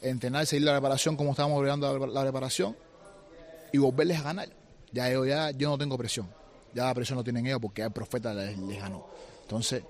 [0.00, 2.76] entrenar, seguir la preparación como estábamos logrando la, preparación
[3.72, 4.48] y volverles a ganar.
[4.92, 6.28] Ya yo, ya yo no tengo presión.
[6.74, 9.06] Ya la presión no tienen ellos porque el profeta les ganó.
[9.42, 9.82] Entonces,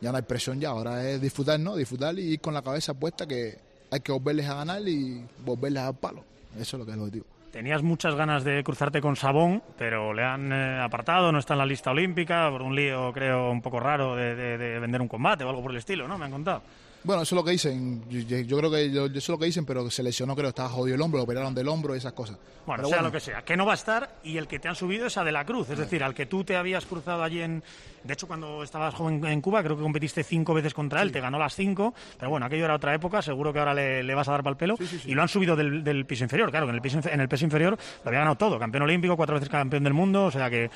[0.00, 0.70] ya no hay presión ya.
[0.70, 1.76] Ahora es disfrutar, ¿no?
[1.76, 3.58] Disfrutar y ir con la cabeza puesta que
[3.90, 6.24] hay que volverles a ganar y volverles a dar palo.
[6.58, 7.26] Eso es lo que es lo que digo.
[7.52, 11.58] Tenías muchas ganas de cruzarte con Sabón, pero le han eh, apartado, no está en
[11.60, 15.08] la lista olímpica, por un lío, creo, un poco raro de, de- de vender un
[15.08, 16.18] combate o algo por el estilo, ¿no?
[16.18, 16.62] Me han contado.
[17.06, 18.02] Bueno, eso es lo que dicen.
[18.10, 20.96] Yo, creo que yo- eso es lo que dicen, pero se lesionó, creo, estaba jodido
[20.96, 22.36] el hombro, lo operaron del hombro y esas cosas.
[22.66, 24.66] Bueno, Pero sea lo que sea, que no va a estar y el que te
[24.68, 27.22] han subido es a De la Cruz, es decir, al que tú te habías cruzado
[27.22, 27.62] allí en...
[28.02, 31.20] De hecho, cuando estabas joven en Cuba, creo que competiste cinco veces contra él, te
[31.20, 34.26] ganó las cinco, pero bueno, aquello era otra época, seguro que ahora le, le vas
[34.26, 36.70] a dar para el pelo y lo han subido del, del piso inferior, claro, que
[36.70, 39.48] en el piso, en el peso inferior lo había ganado todo, campeón olímpico, cuatro veces
[39.48, 40.68] campeón del mundo, o sea que,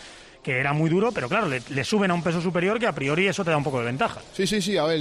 [0.45, 2.93] que era muy duro, pero claro, le, le suben a un peso superior que a
[2.95, 4.21] priori eso te da un poco de ventaja.
[4.33, 5.01] Sí, sí, sí, a ver,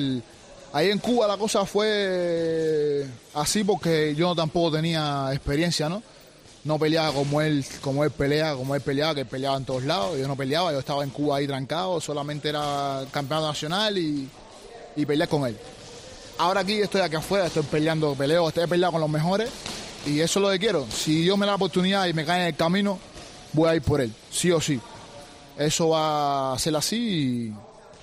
[0.74, 6.02] ahí en Cuba la cosa fue así porque yo tampoco tenía experiencia, ¿no?
[6.64, 10.18] No peleaba como él, como él pelea, como él peleaba, que peleaba en todos lados,
[10.20, 14.30] yo no peleaba, yo estaba en Cuba ahí trancado, solamente era campeonato nacional y,
[14.96, 15.58] y peleé con él.
[16.38, 19.50] Ahora aquí estoy aquí afuera, estoy peleando, peleo, estoy peleando con los mejores
[20.06, 20.86] y eso es lo que quiero.
[20.92, 23.00] Si Dios me da la oportunidad y me cae en el camino,
[23.54, 24.80] voy a ir por él, sí o sí.
[25.58, 27.54] Eso va a ser así y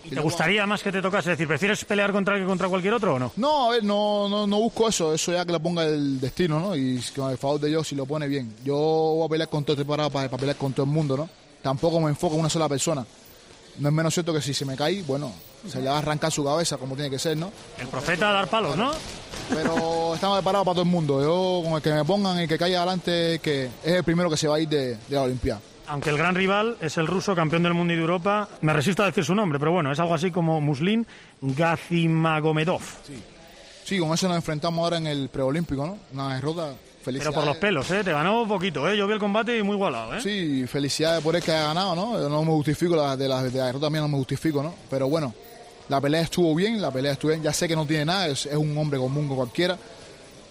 [0.07, 1.33] ¿Y te gustaría más que te tocase?
[1.33, 3.33] Es decir, ¿prefieres pelear contra contra cualquier otro o no?
[3.37, 6.61] No, a ver, no, no, no busco eso, eso ya que lo ponga el destino,
[6.61, 6.77] ¿no?
[6.77, 8.55] Y con el favor de Dios, si lo pone bien.
[8.65, 11.17] Yo voy a pelear con todo, estoy parado para, para pelear con todo el mundo,
[11.17, 11.29] ¿no?
[11.63, 13.05] Tampoco me enfoco en una sola persona.
[13.79, 15.33] No es menos cierto que si se me cae, bueno,
[15.69, 17.53] se le va a arrancar su cabeza como tiene que ser, ¿no?
[17.79, 18.91] El profeta a dar palos, ¿no?
[19.51, 21.23] Pero estamos preparados para todo el mundo.
[21.23, 24.37] Yo, con el que me pongan, el que caiga adelante, que es el primero que
[24.37, 25.61] se va a ir de, de la Olimpiada.
[25.89, 29.03] Aunque el gran rival es el ruso campeón del mundo y de Europa, me resisto
[29.03, 31.07] a decir su nombre, pero bueno, es algo así como Muslin
[31.41, 32.81] Gazimagomedov.
[33.85, 35.99] Sí, con eso nos enfrentamos ahora en el preolímpico, ¿no?
[36.13, 36.75] Una derrota.
[37.07, 38.03] Pero por los pelos, ¿eh?
[38.03, 38.97] Te ganó poquito, ¿eh?
[38.97, 40.21] Yo vi el combate y muy igualado, ¿eh?
[40.21, 42.19] Sí, felicidades por el que haya ganado, ¿no?
[42.19, 44.75] Yo no me justifico, la, de la, de la derrota mía no me justifico, ¿no?
[44.91, 45.33] Pero bueno,
[45.89, 47.43] la pelea estuvo bien, la pelea estuvo bien.
[47.43, 49.79] Ya sé que no tiene nada, es, es un hombre común como cualquiera.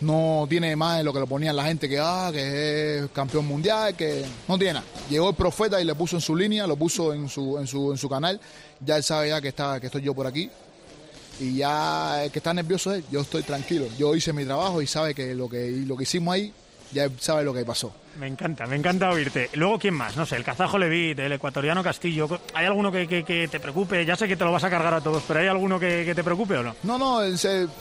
[0.02, 3.46] No tiene más de lo que lo ponían la gente que, ah, que es campeón
[3.48, 4.86] mundial, que no tiene nada.
[5.10, 7.91] Llegó el profeta y le puso en su línea, lo puso en su, en su,
[7.91, 8.39] en su canal.
[8.82, 10.50] Ya él sabe ya que, está, que estoy yo por aquí.
[11.39, 13.86] Y ya el que está nervioso es yo estoy tranquilo.
[13.98, 16.54] Yo hice mi trabajo y sabe que lo que, lo que hicimos ahí,
[16.93, 17.93] ya sabe lo que pasó.
[18.19, 19.50] Me encanta, me encanta oírte.
[19.56, 20.15] Luego, ¿quién más?
[20.15, 22.30] No sé, el kazajo Levit, el ecuatoriano Castillo.
[22.54, 24.06] ¿Hay alguno que, que- que te preocupe?
[24.06, 26.15] Ya sé que te lo vas a cargar a todos, pero ¿hay alguno que, que
[26.15, 26.76] te preocupe o no?
[26.84, 27.19] No, no,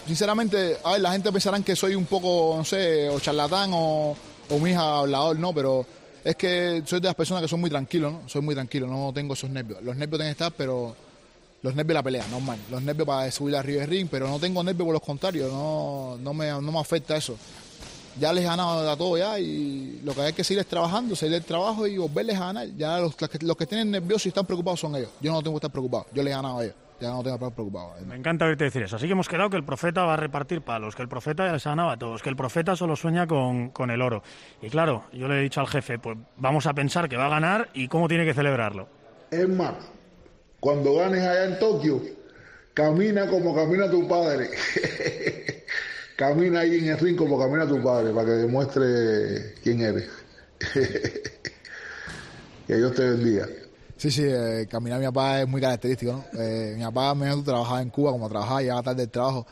[0.07, 4.17] sinceramente, a ver, la gente pensará que soy un poco, no sé, o charlatán o,
[4.51, 5.87] o mi hija hablador, no, pero
[6.25, 8.29] es que soy de las personas que son muy tranquilos, ¿no?
[8.29, 9.83] Soy muy tranquilo, no tengo esos nervios.
[9.83, 10.97] Los nervios tienen que estar, pero
[11.65, 12.59] los nervios de la pelea, normal.
[12.71, 16.19] Los nervios para subir arriba del ring, pero no tengo nervios por los contrarios, no,
[16.21, 17.39] no, me, no me afecta eso.
[18.21, 21.17] Ya les he ganado a todo ya y lo que hay que seguir es trabajando,
[21.17, 22.69] seguir el trabajo y volverles a ganar.
[22.77, 25.09] Ya los, los que, los que tienen nerviosos y están preocupados son ellos.
[25.23, 26.77] Yo no tengo que estar preocupado, yo les he ganado a ellos.
[27.01, 27.95] Ya no tengo que estar preocupado.
[28.07, 28.97] Me encanta oírte decir eso.
[28.97, 31.53] Así que hemos quedado que el profeta va a repartir palos, que el profeta ya
[31.55, 34.23] les ha ganado a todos, que el profeta solo sueña con, con el oro.
[34.61, 37.31] Y claro, yo le he dicho al jefe, pues vamos a pensar que va a
[37.31, 38.87] ganar y cómo tiene que celebrarlo.
[39.31, 39.75] Es más,
[40.65, 42.01] cuando ganes allá en Tokio,
[42.73, 44.49] camina como camina tu padre.
[46.17, 50.09] camina ahí en el ring como camina tu padre, para que demuestre quién eres.
[52.67, 53.47] que Dios te bendiga.
[53.99, 56.41] Sí, sí, eh, caminar mi papá es muy característico, ¿no?
[56.41, 59.47] Eh, mi papá me trabajaba en Cuba, como trabajaba, llegaba tarde del trabajo.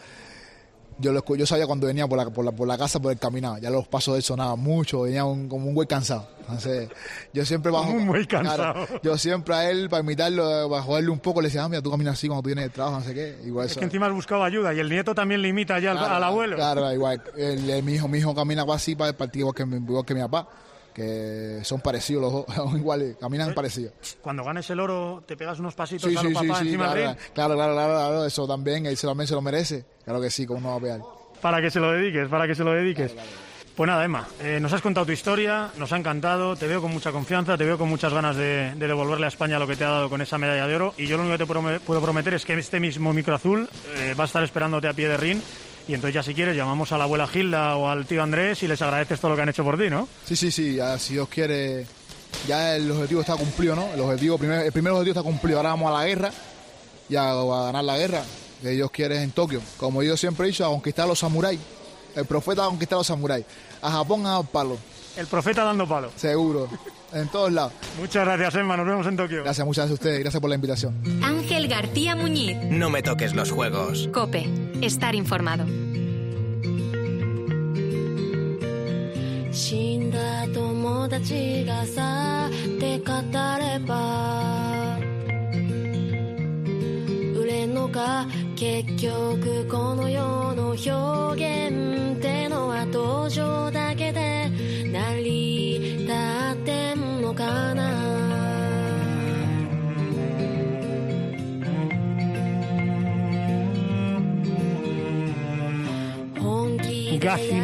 [1.03, 3.19] Yo, lo, yo sabía cuando venía por la, por, la, por la casa, por el
[3.19, 6.29] caminar, ya los pasos de él sonaban mucho, venía un- como un güey cansado.
[6.41, 6.88] Entonces,
[7.33, 7.87] yo siempre bajo.
[7.87, 9.01] Como un güey claro, cansado.
[9.03, 11.91] yo siempre a él, para imitarlo, para joderle un poco, le decía, ah, mira, tú
[11.91, 13.37] caminas así cuando tú vienes del trabajo, no sé qué.
[13.45, 15.91] Igual Es eso- que encima has buscado ayuda y el nieto también le imita ya
[15.93, 16.57] al, Claro, al abuelo.
[16.57, 17.23] Claro, igual.
[17.37, 20.15] El, el- mi, hijo, mi hijo camina así para el partido igual que, igual que
[20.15, 20.49] mi papá,
[20.95, 23.93] que son parecidos los dos, son iguales, caminan parecidos.
[24.21, 26.67] Cuando ganes el oro, te pegas unos pasitos Sí, a sí, los sí, papás sí,
[26.67, 29.85] encima claro, del claro, claro, claro, claro, eso también, él también se lo merece.
[30.05, 31.01] Claro que sí, como no va a pegar.
[31.41, 33.15] para que se lo dediques, para que se lo dediques.
[33.75, 36.93] Pues nada, Emma, eh, nos has contado tu historia, nos ha encantado, te veo con
[36.93, 39.85] mucha confianza, te veo con muchas ganas de, de devolverle a España lo que te
[39.85, 42.35] ha dado con esa medalla de oro y yo lo único que te puedo prometer
[42.35, 45.41] es que este mismo micro azul eh, va a estar esperándote a pie de ring
[45.88, 48.68] y entonces ya si quieres llamamos a la abuela Gilda o al tío Andrés y
[48.68, 50.09] les agradeces todo lo que han hecho por ti, ¿no?
[50.25, 51.87] Sí, sí, sí, ya, si Dios quiere,
[52.47, 53.92] ya el objetivo está cumplido, ¿no?
[53.92, 56.31] El, objetivo, primer, el primer objetivo está cumplido, ahora vamos a la guerra,
[57.09, 58.23] ya a ganar la guerra,
[58.62, 59.61] que Dios quiere en Tokio.
[59.77, 61.61] Como yo siempre he dicho, a conquistar a los samuráis.
[62.14, 63.45] El profeta a conquistar a los samuráis.
[63.81, 64.79] A Japón a dar palo.
[65.16, 66.11] El profeta dando palo.
[66.16, 66.68] Seguro,
[67.13, 67.74] en todos lados.
[68.00, 69.44] Muchas gracias, Emma, nos vemos en Tokio.
[69.44, 70.96] Gracias, muchas gracias a ustedes, gracias por la invitación.
[71.24, 72.58] Ángel García Muñiz.
[72.70, 74.10] No me toques los juegos.
[74.13, 74.48] Cope.
[74.82, 75.66] Estar informado.
[79.58, 83.12] 死んだ友達がさって語
[83.58, 85.00] れば
[87.42, 93.81] 売れんのか結局この世の表現ってのは登場だ」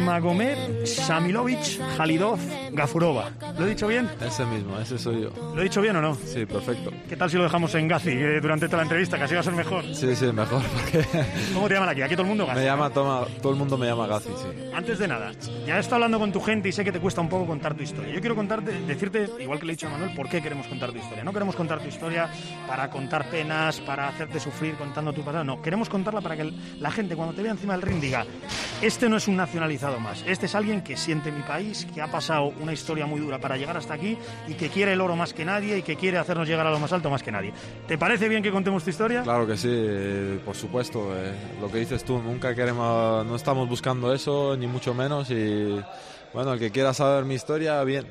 [0.09, 2.39] Gazimagomed, Samilovic, Halidov,
[2.73, 3.29] Gafurova.
[3.59, 4.09] ¿Lo he dicho bien?
[4.25, 5.31] Ese mismo, ese soy yo.
[5.53, 6.15] ¿Lo he dicho bien o no?
[6.15, 6.91] Sí, perfecto.
[7.09, 9.17] ¿Qué tal si lo dejamos en Gazi eh, durante toda la entrevista?
[9.17, 9.83] Que así va a ser mejor.
[9.93, 10.61] Sí, sí, mejor.
[10.73, 11.05] Porque
[11.53, 12.01] ¿Cómo te llaman aquí?
[12.01, 12.59] Aquí todo el mundo Gazi.
[12.59, 14.69] me llama, toma, todo el mundo me llama Gazi, sí.
[14.73, 15.33] Antes de nada,
[15.67, 17.75] ya he estado hablando con tu gente y sé que te cuesta un poco contar
[17.75, 18.13] tu historia.
[18.13, 20.91] Yo quiero contarte, decirte, igual que le he dicho a Manuel, por qué queremos contar
[20.93, 21.25] tu historia.
[21.25, 22.29] No queremos contar tu historia
[22.65, 25.43] para contar penas, para hacerte sufrir contando tu pasado.
[25.43, 28.25] No, queremos contarla para que la gente cuando te vea encima del ring diga,
[28.81, 32.07] este no es un nacionalizado más, este es alguien que siente mi país, que ha
[32.09, 35.33] pasado una historia muy dura para llegar hasta aquí y que quiere el oro más
[35.33, 37.53] que nadie y que quiere hacernos llegar a lo más alto más que nadie.
[37.87, 39.21] ¿Te parece bien que contemos tu historia?
[39.23, 41.09] Claro que sí, eh, por supuesto.
[41.15, 45.29] eh, lo que dices tú, nunca queremos, no estamos buscando eso, ni mucho menos.
[45.31, 45.79] Y
[46.33, 48.07] bueno, el que quiera saber mi historia, bien.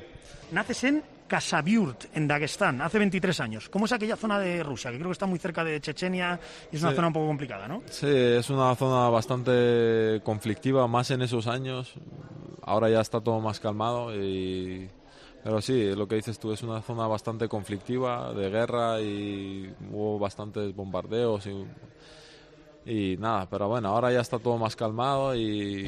[0.51, 3.69] Naces en Kasabiurt, en Dagestán, hace 23 años.
[3.69, 4.89] ¿Cómo es aquella zona de Rusia?
[4.89, 6.39] Que creo que está muy cerca de Chechenia
[6.71, 6.95] y es una Sí.
[6.95, 7.83] zona un poco complicada, ¿no?
[7.89, 11.93] Sí, es una zona bastante conflictiva, más en esos años.
[12.63, 14.89] Ahora ya está todo más calmado, y...
[15.43, 20.19] pero sí, lo que dices tú, es una zona bastante conflictiva, de guerra y hubo
[20.19, 21.65] bastantes bombardeos y,
[22.85, 25.87] y nada, pero bueno, ahora ya está todo más calmado y,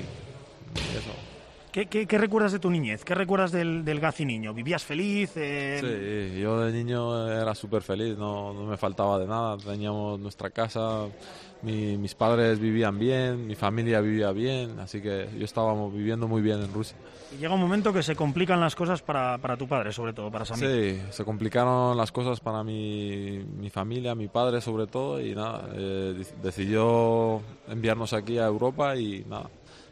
[0.95, 1.30] eso.
[1.71, 3.05] ¿Qué, qué- qué recuerdas de tu niñez?
[3.05, 4.53] ¿Qué recuerdas del, del Gazi niño?
[4.53, 5.31] ¿Vivías feliz?
[5.37, 5.77] Eh,
[6.33, 9.55] Sí, yo de niño era súper feliz, no, no me faltaba de nada.
[9.57, 11.05] Teníamos nuestra casa,
[11.61, 16.41] mi- mis padres vivían bien, mi familia vivía bien, así que yo estábamos viviendo muy
[16.41, 16.97] bien en Rusia.
[17.33, 20.29] Y llega un momento que se complican las cosas para, para tu padre, sobre todo,
[20.29, 20.67] para Samir.
[20.69, 25.69] Sí, se complicaron las cosas para mi, mi familia, mi padre sobre todo, y nada,
[25.73, 29.49] eh, dec- decidió enviarnos aquí a Europa y nada.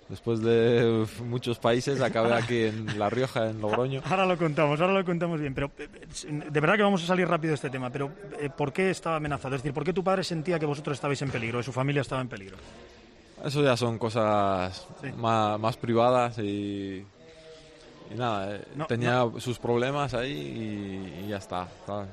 [0.10, 4.02] Después de muchos países acabé aquí en La Rioja, en Logroño.
[4.06, 5.88] Ahora lo contamos, ahora lo contamos bien, pero eh,
[6.28, 8.90] eh, de verdad que vamos a salir rápido de este tema, pero eh, ¿por qué
[8.90, 9.56] estaba amenazado?
[9.56, 12.02] Es decir, ¿por qué tu padre sentía que vosotros estabais en peligro, que su familia
[12.02, 12.58] estaba en peligro?
[13.46, 15.10] Eso ya son cosas Sí.
[15.16, 17.06] más, más privadas y,
[18.12, 21.68] y nada, eh, No, tenía sus problemas ahí y, y ya está.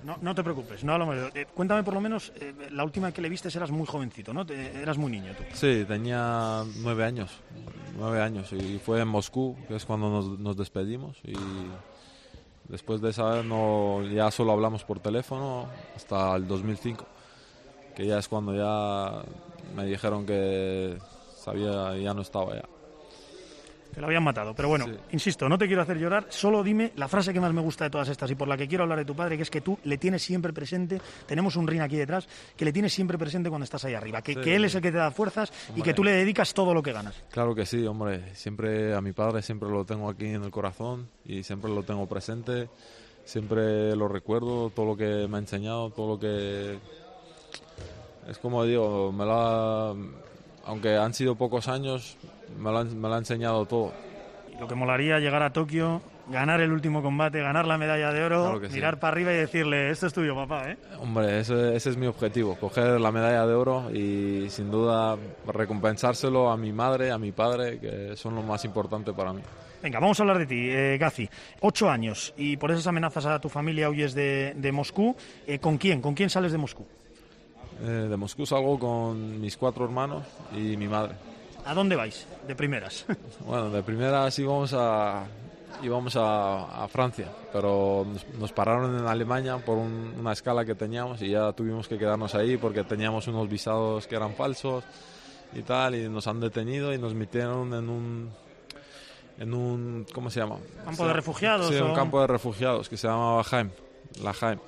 [0.04, 3.12] No, no te preocupes, no hablamos de eh, Cuéntame por lo menos, eh, la última
[3.12, 4.44] que le viste eras muy jovencito, ¿no?
[4.44, 5.42] Te- eras muy niño tú.
[5.54, 7.30] Sí, tenía nueve años,
[7.98, 11.34] nueve años y fue en Moscú, que es cuando nos, nos despedimos y
[12.68, 17.06] después de esa vez no, ya solo hablamos por teléfono hasta el 2005,
[17.94, 19.22] que ya es cuando ya
[19.74, 20.98] me dijeron que
[21.36, 22.64] sabía ya no estaba ya.
[23.96, 24.52] Que lo habían matado.
[24.54, 27.62] Pero bueno, insisto, no te quiero hacer llorar, solo dime la frase que más me
[27.62, 29.48] gusta de todas estas y por la que quiero hablar de tu padre, que es
[29.48, 33.16] que tú le tienes siempre presente, tenemos un ring aquí detrás, que le tienes siempre
[33.16, 34.40] presente cuando estás ahí arriba, que, Sí.
[34.42, 36.82] que él es el que te da fuerzas y que tú le dedicas todo lo
[36.82, 37.14] que ganas.
[37.30, 38.34] Claro que sí, hombre.
[38.34, 42.06] Siempre a mi padre siempre lo tengo aquí en el corazón y siempre lo tengo
[42.06, 42.68] presente.
[43.24, 46.78] Siempre lo recuerdo, todo lo que me ha enseñado, todo lo que...
[48.28, 49.94] Es como digo, me lo ha-
[50.66, 52.16] aunque han sido pocos años,
[52.58, 53.92] me lo, ha- me lo ha enseñado todo.
[54.60, 58.42] Lo que molaría llegar a Tokio, ganar el último combate, ganar la medalla de oro,
[58.44, 58.74] Claro que sí.
[58.74, 60.76] mirar para arriba y decirle, esto es tuyo, papá, ¿eh?
[60.98, 66.50] Hombre, ese, ese es mi objetivo, coger la medalla de oro y sin duda recompensárselo
[66.50, 69.42] a mi madre, a mi padre, que son lo más importante para mí.
[69.82, 71.28] Venga, vamos a hablar de ti, eh, Gazi.
[71.60, 75.14] Ocho años y por esas amenazas a tu familia huyes de, de Moscú.
[75.46, 76.00] Eh, ¿Con quién?
[76.00, 76.86] ¿Con quién sales de Moscú?
[77.82, 81.14] Eh, de Moscú salgo con mis cuatro hermanos y mi madre.
[81.64, 82.26] ¿A dónde vais?
[82.46, 83.04] De primeras.
[83.46, 85.24] Bueno, de primera sí íbamos a,
[85.82, 90.74] íbamos a, a Francia, pero nos, nos pararon en Alemania por un- una escala que
[90.74, 94.84] teníamos y ya tuvimos que quedarnos ahí porque teníamos unos visados que eran falsos
[95.54, 98.30] y tal, y nos han detenido y nos metieron en un...
[99.38, 100.56] En un ¿Cómo se llama?
[100.84, 103.70] ¿Campo de refugiados Sí, o- un campo de refugiados que se llamaba Jaime,
[104.22, 104.62] la Jaime.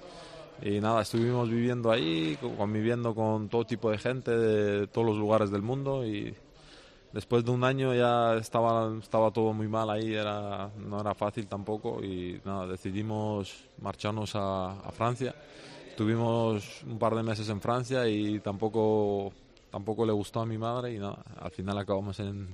[0.62, 5.16] Y nada, estuvimos viviendo ahí, co- conviviendo con todo tipo de gente de todos los
[5.16, 6.34] lugares del mundo y
[7.12, 11.46] después de un año ya estaba, estaba todo muy mal ahí, era, no era fácil
[11.46, 15.34] tampoco y nada, decidimos marcharnos a, a Francia.
[15.90, 19.32] Estuvimos un par de meses en Francia y tampoco,
[19.70, 22.48] tampoco le gustó a mi madre y nada, al final acabamos en,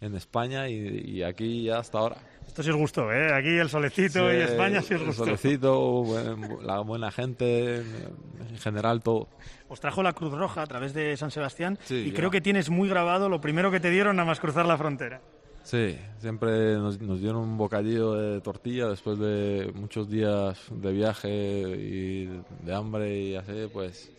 [0.00, 0.74] en España y,
[1.06, 2.16] y aquí ya hasta ahora.
[2.46, 3.32] Esto sí os gustó, ¿eh?
[3.34, 5.24] Aquí el solecito y Sí, España sí os el gustó.
[5.24, 9.28] solecito, buen- la buena gente, en general todo.
[9.68, 12.16] Os trajo la Cruz Roja a través de San Sebastián Sí, y ya.
[12.16, 15.20] creo que tienes muy grabado lo primero que te dieron nada más cruzar la frontera.
[15.64, 21.30] Sí, siempre nos, nos dieron un bocadillo de tortilla después de muchos días de viaje
[21.30, 22.26] y
[22.62, 24.12] de hambre y así, pues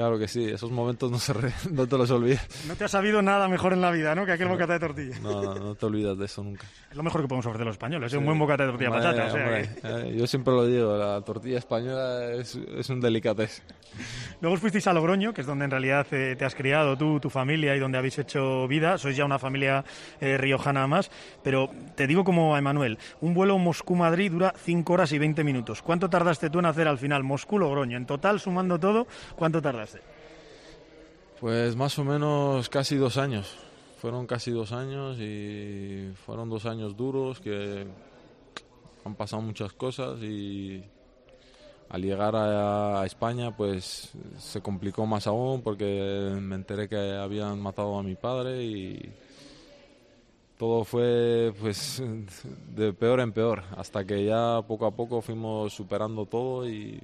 [0.00, 2.46] claro que sí, esos momentos no, se re- no te los olvidas.
[2.66, 4.24] No te ha sabido nada mejor en la vida, ¿no?
[4.24, 5.18] Que aquel bocata de tortilla.
[5.20, 6.66] No, no, no te olvidas de eso nunca.
[6.90, 8.16] Es lo mejor que podemos ofrecer los españoles, ¿eh?
[8.16, 8.26] un Sí.
[8.26, 9.26] buen bocata de tortilla Hombre, patata.
[9.26, 13.00] o sea hombre, que- eh, yo siempre lo digo, la tortilla española es, es un
[13.00, 13.62] delicatez.
[14.40, 17.20] Luego os fuisteis a Logroño, que es donde en realidad eh, te has criado tú,
[17.20, 18.96] tu familia y donde habéis hecho vida.
[18.96, 19.84] Sois ya una familia
[20.20, 21.10] eh, riojana más.
[21.42, 25.82] Pero te digo como a Emanuel, un vuelo Moscú-Madrid dura 5 horas y 20 minutos.
[25.82, 27.96] ¿Cuánto tardaste tú en hacer al final Moscú-Logroño?
[27.96, 29.06] En total, sumando todo,
[29.36, 29.60] ¿cuánto
[29.90, 30.00] tardaste?
[31.40, 33.56] Pues más o menos casi dos años.
[33.98, 37.86] Fueron casi dos años y fueron dos años duros que
[39.04, 40.82] han pasado muchas cosas y
[41.88, 47.98] al llegar a España pues se complicó más aún porque me enteré que habían matado
[47.98, 49.12] a mi padre y
[50.56, 52.02] todo fue pues
[52.74, 57.00] de peor en peor hasta que ya poco a poco fuimos superando todo y,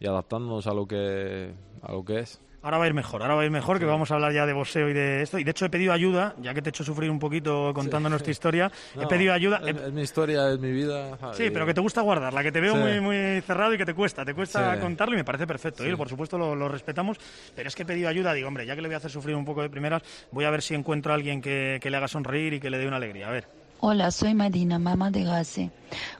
[0.00, 2.40] y adaptándonos a lo que a lo que es.
[2.60, 4.44] Ahora va a ir mejor, ahora va a ir mejor, que vamos a hablar ya
[4.44, 5.38] de boxeo y de esto.
[5.38, 8.20] Y de hecho he pedido ayuda, ya que te he hecho sufrir un poquito contándonos
[8.20, 9.60] tu historia, he No, pedido ayuda.
[9.64, 11.16] Es, es mi historia, es mi vida.
[11.34, 12.80] Sí, pero que te gusta guardarla, que te veo Sí.
[12.80, 14.80] muy, muy cerrado y que te cuesta, te cuesta Sí.
[14.80, 15.84] contarlo y me parece perfecto.
[15.84, 15.90] Sí.
[15.90, 17.16] Y por supuesto lo, lo respetamos,
[17.54, 19.36] pero es que he pedido ayuda, digo, hombre, ya que le voy a hacer sufrir
[19.36, 22.08] un poco de primeras, voy a ver si encuentro a alguien que, que le haga
[22.08, 23.28] sonreír y que le dé una alegría.
[23.28, 23.46] A ver.
[23.80, 25.70] Hola, soy Madina, mamá de Gazi.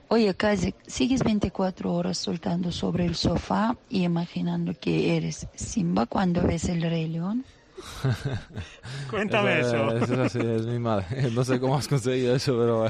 [0.09, 6.43] Oye, Kazi, ¿sigues 24 horas soltando sobre el sofá y imaginando que eres Simba cuando
[6.43, 7.45] ves el Rey León?
[9.11, 9.93] Cuéntame eso.
[9.97, 11.31] Eso es así, es mi madre.
[11.35, 12.87] No sé cómo has conseguido eso, pero...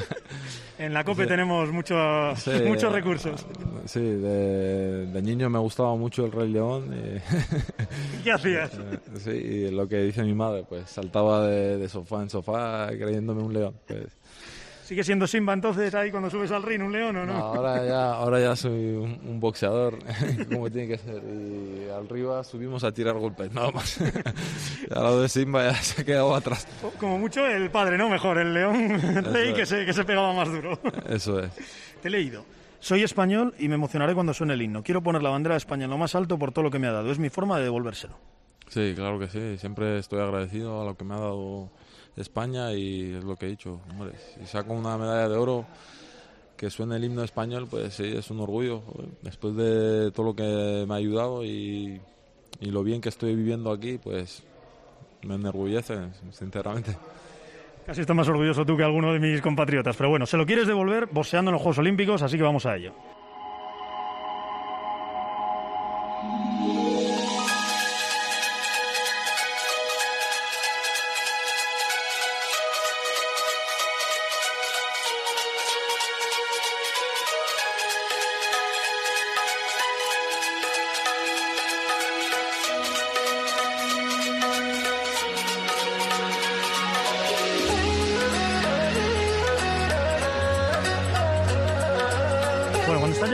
[0.79, 1.29] En la COPE Sí.
[1.29, 3.45] tenemos muchos, Sí, muchos recursos.
[3.87, 6.95] Sí, de, de niño me gustaba mucho el Rey León.
[6.95, 8.71] y- ¿Qué hacías?
[8.75, 12.89] Eh, sí, y lo que dice mi madre, pues saltaba de, de sofá en sofá
[12.89, 13.75] creyéndome un león.
[13.89, 14.07] Pues,
[14.89, 17.35] ¿Sigue siendo Simba entonces ahí cuando subes al ring un león o no?
[17.35, 19.99] no, ahora, ya, ahora ya soy un, un boxeador,
[20.51, 21.23] como tiene que ser.
[21.23, 24.01] Y arriba subimos a tirar golpes, nada más.
[24.01, 24.05] Y
[24.95, 26.67] a lo de Simba ya se ha quedado atrás.
[26.99, 28.09] Como mucho el padre, ¿no?
[28.09, 30.81] Mejor, el león rey que se, que se pegaba más duro.
[31.07, 31.51] Eso es.
[32.01, 32.47] Te he leído.
[32.81, 34.83] Soy español y me emocionaré cuando suene el himno.
[34.83, 36.87] Quiero poner la bandera de España en lo más alto por todo lo que me
[36.87, 37.11] ha dado.
[37.11, 38.17] Es mi forma de devolvérselo.
[38.69, 39.59] Sí, claro que sí.
[39.59, 41.69] Siempre estoy agradecido a lo que me ha dado
[42.19, 43.81] España y es lo que he dicho.
[43.91, 45.67] Hombre, si saco una medalla de oro
[46.57, 48.83] que suene el himno español, pues sí, es un orgullo.
[49.23, 52.01] Después de todo lo que me ha ayudado y,
[52.61, 54.43] lo bien que estoy viviendo aquí, pues
[55.23, 55.97] me enorgullece,
[56.33, 56.97] sinceramente.
[57.87, 59.97] Casi estás más orgulloso tú que alguno de mis compatriotas.
[59.97, 62.77] Pero bueno, se lo quieres devolver boxeando en los Juegos Olímpicos, así que vamos a
[62.77, 62.93] ello.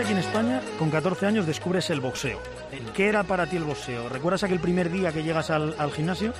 [0.05, 2.39] Aquí en España, con 14 años descubres el boxeo.
[2.95, 4.09] ¿Qué era para ti el boxeo?
[4.09, 6.33] ¿Recuerdas aquel primer día que llegas al, al gimnasio?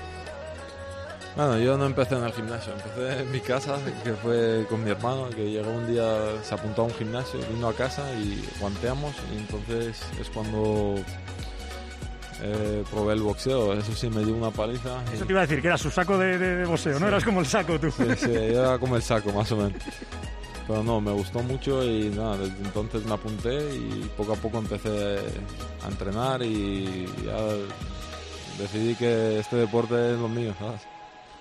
[1.37, 4.91] Bueno, yo no empecé en el gimnasio, empecé en mi casa, que fue con mi
[4.91, 6.05] hermano, que llegó un día,
[6.45, 10.95] se apuntó a un gimnasio, vino a casa y guanteamos, y entonces es cuando
[12.41, 14.91] eh, probé el boxeo, eso sí me dio una paliza.
[15.11, 16.99] y- Eso te iba a decir, que era su saco de, de- de boxeo, ¿no?
[17.01, 17.05] Sí.
[17.07, 17.91] Eras como el saco tú.
[17.91, 19.73] Sí, sí, yo era como el saco, más o menos.
[20.67, 24.59] Pero no, me gustó mucho y nada, desde entonces me apunté y poco a poco
[24.59, 25.19] empecé
[25.85, 27.37] a entrenar y ya
[28.59, 30.81] decidí que este deporte es lo mío, ¿sabes?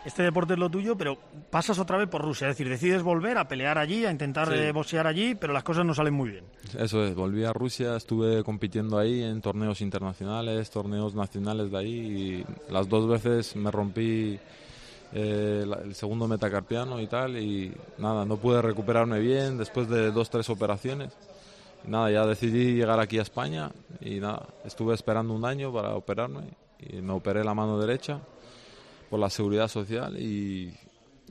[0.05, 1.17] Este deporte es lo tuyo, pero
[1.49, 2.49] pasas otra vez por Rusia.
[2.49, 4.55] Es decir, decides volver a pelear allí, a intentar Sí.
[4.55, 6.43] eh, boxear allí, pero las cosas no salen muy bien.
[6.77, 12.43] Eso es, volví a Rusia, estuve compitiendo ahí en torneos internacionales, torneos nacionales de ahí
[12.69, 14.37] y las dos veces me rompí
[15.13, 20.29] eh, el segundo metacarpiano y tal y nada, no pude recuperarme bien después de dos,
[20.29, 21.15] tres operaciones.
[21.85, 26.41] Nada, ya decidí llegar aquí a España y nada, estuve esperando un año para operarme
[26.79, 28.21] y me operé la mano derecha
[29.09, 30.73] por la seguridad social y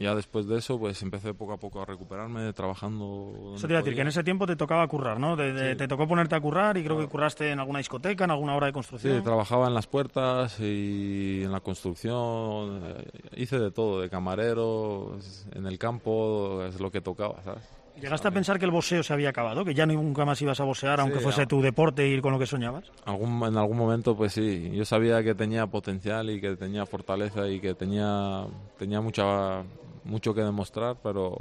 [0.03, 3.53] ya después de eso pues empecé poco a poco a recuperarme trabajando.
[3.57, 5.37] Eso te iba a decir, que en ese tiempo te tocaba currar, ¿no?
[5.37, 5.77] De- Sí.
[5.79, 8.67] Te tocó ponerte a currar y creo que curraste en alguna discoteca, en alguna obra
[8.67, 9.23] de Sí, construcción.
[9.23, 13.05] trabajaba en las puertas y en la construcción, eh,
[13.37, 15.17] hice de todo, de camarero,
[15.55, 17.63] en el campo, es lo que tocaba, ¿sabes?
[18.01, 19.67] ¿Llegaste a pensar que el boxeo se había acabado?
[19.67, 22.39] ¿Que ya nunca más ibas a boxear, aunque Sí, fuese tu deporte, ir con lo
[22.39, 22.85] que soñabas?
[23.05, 27.47] Algún, en algún momento, pues sí, yo sabía que tenía potencial y que tenía fortaleza
[27.49, 28.47] y que tenía,
[28.79, 29.63] tenía mucha,
[30.05, 31.37] mucho que demostrar, pero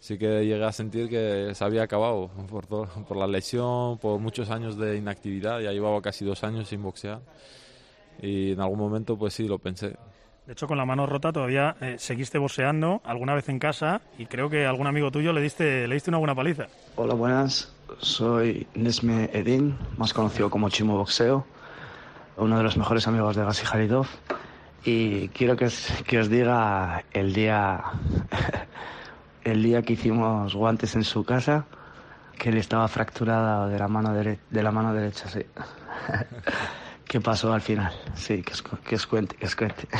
[0.00, 4.18] sí que llegué a sentir que se había acabado por, todo- por la lesión, por
[4.20, 7.20] muchos años de inactividad, ya llevaba casi dos años sin boxear
[8.20, 9.96] y en algún momento, pues sí, lo pensé.
[10.46, 14.26] De hecho, con la mano rota todavía eh, seguiste boxeando alguna vez en casa y
[14.26, 16.66] creo que a algún amigo tuyo le diste, le diste una buena paliza.
[16.96, 17.72] Hola, buenas.
[17.98, 21.46] Soy Nesme Edin, más conocido como Chimo Boxeo,
[22.38, 24.06] uno de los mejores amigos de Gasi Halidov.
[24.84, 27.82] Y quiero que os, que os diga el día,
[29.44, 31.66] el día que hicimos guantes en su casa,
[32.38, 35.40] que él estaba fracturada de la mano, dere- de la mano derecha, sí.
[37.06, 37.92] ¿Qué pasó al final?
[38.14, 39.86] Sí, que os, que os cuente, que os cuente.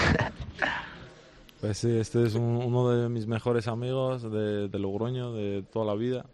[1.60, 5.84] Pues sí, este es un- uno de mis mejores amigos de, de Logroño, de toda
[5.86, 6.26] la vida.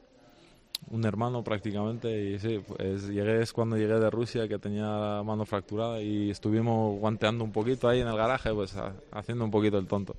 [0.91, 2.31] Un hermano prácticamente.
[2.31, 6.31] Y sí, pues llegué, es cuando llegué de Rusia que tenía la mano fracturada y
[6.31, 10.16] estuvimos guanteando un poquito ahí en el garaje, pues ha- haciendo un poquito el tonto.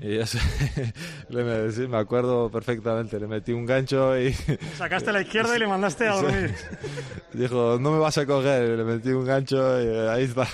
[0.00, 0.38] Y eso,
[1.28, 4.32] le me, sí, me acuerdo perfectamente, le metí un gancho y...
[4.78, 6.54] Sacaste a la izquierda y le mandaste a dormir.
[7.34, 10.46] Dijo, no me vas a coger, le metí un gancho y ahí está.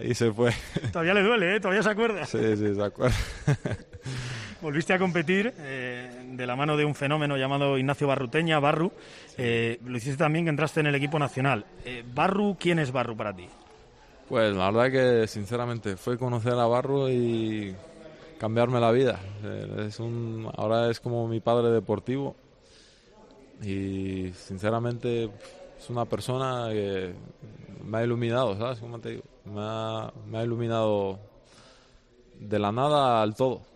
[0.00, 0.52] Y se fue.
[0.92, 1.60] Todavía le duele, ¿eh?
[1.60, 2.26] Todavía se acuerda.
[2.26, 3.14] Sí, sí, se acuerda.
[4.60, 6.01] Volviste a competir eh,
[6.32, 8.90] de la mano de un fenómeno llamado Ignacio Barruteña, Barru.
[9.36, 11.64] Eh, lo hiciste también que entraste en el equipo nacional.
[11.84, 13.48] Eh, Barru, ¿quién es Barru para ti?
[14.28, 17.74] Pues la verdad que sinceramente fue conocer a Barro y
[18.38, 19.20] cambiarme la vida.
[19.44, 19.90] Eh,
[20.56, 22.34] ahora es como mi padre deportivo
[23.62, 25.24] y sinceramente
[25.78, 27.12] es una persona que
[27.84, 28.78] me ha iluminado, ¿sabes?
[28.78, 31.18] Como te digo, me ha iluminado
[32.40, 33.71] de la nada al todo.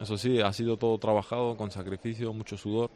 [0.00, 2.90] Eso sí, ha sido todo trabajado con sacrificio, mucho sudor.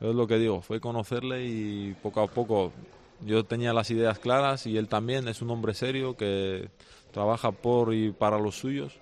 [0.00, 2.72] Es lo que digo, fue conocerle y poco a poco
[3.20, 6.68] yo tenía las ideas claras y él también es un hombre serio que
[7.12, 8.92] trabaja por y para los suyos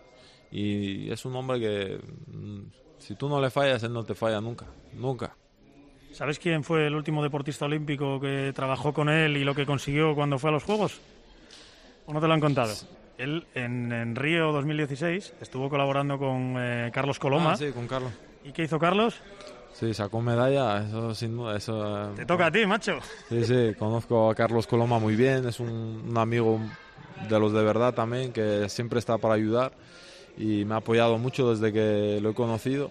[0.51, 2.61] y es un hombre que mm,
[2.99, 5.35] si tú no le fallas, él no te falla nunca, nunca.
[6.13, 10.15] ¿Sabes quién fue el último deportista olímpico que trabajó con él y lo que consiguió
[10.15, 11.01] cuando fue a los Juegos?
[12.07, 12.75] ¿O no te lo han contado?
[13.19, 17.53] Él en, en Río 2016 estuvo colaborando con eh, Carlos Coloma.
[17.53, 18.13] Ah, sí, con Carlos.
[18.45, 19.21] ¿Y qué hizo Carlos?
[19.75, 22.11] Sí, sacó medalla, eso sin duda, eso...
[22.13, 22.99] eh, Te toca a ti, macho.
[23.29, 25.71] Sí, sí, conozco a Carlos Coloma muy bien, es un,
[26.09, 26.61] un amigo
[27.29, 29.73] de los de verdad también, que siempre está para ayudar
[30.37, 32.91] y me ha apoyado mucho desde que lo he conocido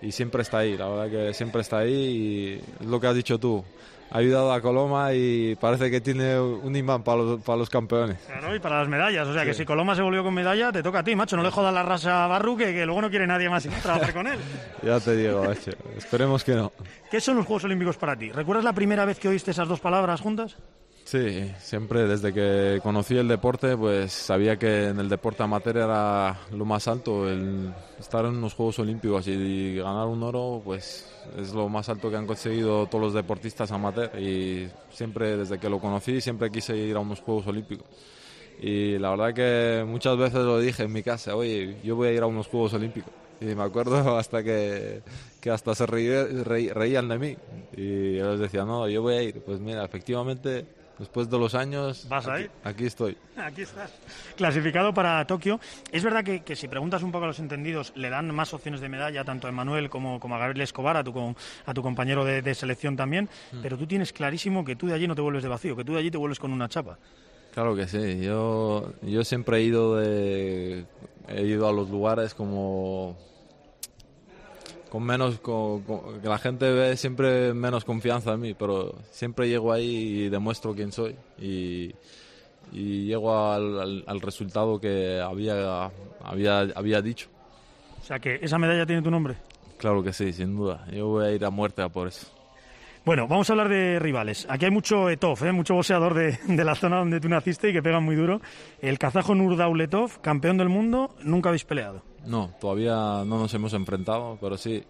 [0.00, 3.14] y siempre está ahí, la verdad que siempre está ahí y es lo que has
[3.14, 3.64] dicho tú.
[4.10, 8.16] Ha ayudado a Coloma y parece que tiene un imán para los, para los campeones.
[8.26, 9.28] Claro, y para las medallas.
[9.28, 9.58] O sea que Sí.
[9.60, 11.36] si Coloma se volvió con medalla, te toca a ti, macho.
[11.36, 14.12] No le jodas la raza a Barru, que, que luego no quiere nadie más trabajar
[14.14, 14.38] con él.
[14.82, 16.72] Ya te digo, macho, esperemos que no.
[17.10, 18.30] ¿Qué son los Juegos Olímpicos para ti?
[18.32, 20.56] ¿Recuerdas la primera vez que oíste esas dos palabras juntas?
[21.10, 26.38] Sí, siempre desde que conocí el deporte, pues sabía que en el deporte amateur era
[26.52, 31.06] lo más alto, el estar en unos Juegos Olímpicos y ganar un oro, pues
[31.38, 35.70] es lo más alto que han conseguido todos los deportistas amateur y siempre desde que
[35.70, 37.86] lo conocí siempre quise ir a unos Juegos Olímpicos.
[38.60, 42.12] Y la verdad que muchas veces lo dije en mi casa, oye, yo voy a
[42.12, 43.14] ir a unos Juegos Olímpicos.
[43.40, 45.00] Y me acuerdo hasta que,
[45.40, 47.36] que hasta se reí- reí- reían de mí.
[47.76, 49.40] Y yo les decía, no, yo voy a ir.
[49.42, 50.66] Pues mira, efectivamente,
[50.98, 53.16] después de los años, ¿Vas aquí, aquí estoy.
[53.36, 53.92] Aquí estás.
[54.36, 55.60] Clasificado para Tokio.
[55.92, 58.80] Es verdad que, que si preguntas un poco a los entendidos, le dan más opciones
[58.80, 61.34] de medalla tanto a Manuel como, como a Gabriel Escobar, a tu,
[61.66, 63.28] a tu compañero de, de selección también.
[63.52, 63.62] Mm.
[63.62, 65.92] Pero tú tienes clarísimo que tú de allí no te vuelves de vacío, que tú
[65.94, 66.98] de allí te vuelves con una chapa.
[67.54, 68.20] Claro que sí.
[68.20, 70.84] Yo, yo siempre he ido de,
[71.28, 73.16] he ido a los lugares como
[74.90, 79.48] con menos con- con- que la gente ve siempre menos confianza en mí, pero siempre
[79.48, 81.94] llego ahí y demuestro quién soy y,
[82.72, 85.90] y llego al, al- al resultado que había,
[86.22, 87.28] había había dicho.
[88.00, 89.36] O sea que esa medalla tiene tu nombre.
[89.76, 90.86] Claro que sí, sin duda.
[90.92, 92.26] Yo voy a ir a muerte a por eso.
[93.04, 94.46] Bueno, vamos a hablar de rivales.
[94.50, 95.52] Aquí hay mucho Etov, ¿eh?
[95.52, 98.40] mucho boxeador de, de la zona donde tú naciste y que pegan muy duro.
[98.82, 102.02] El kazajo Nurdauletov, campeón del mundo, nunca habéis peleado.
[102.28, 104.84] No, todavía no nos hemos enfrentado, pero sí.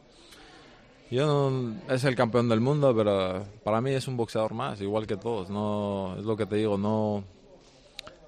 [1.11, 5.07] Yo no, es el campeón del mundo, pero para mí es un boxeador más, igual
[5.07, 5.49] que todos.
[5.49, 7.25] No, es lo que te digo, no,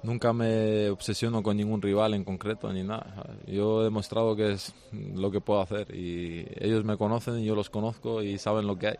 [0.03, 3.27] nunca me obsesiono con ningún rival en concreto ni nada.
[3.47, 4.73] Yo he demostrado que es
[5.15, 8.89] lo que puedo hacer y ellos me conocen, yo los conozco y saben lo que
[8.89, 8.97] hay.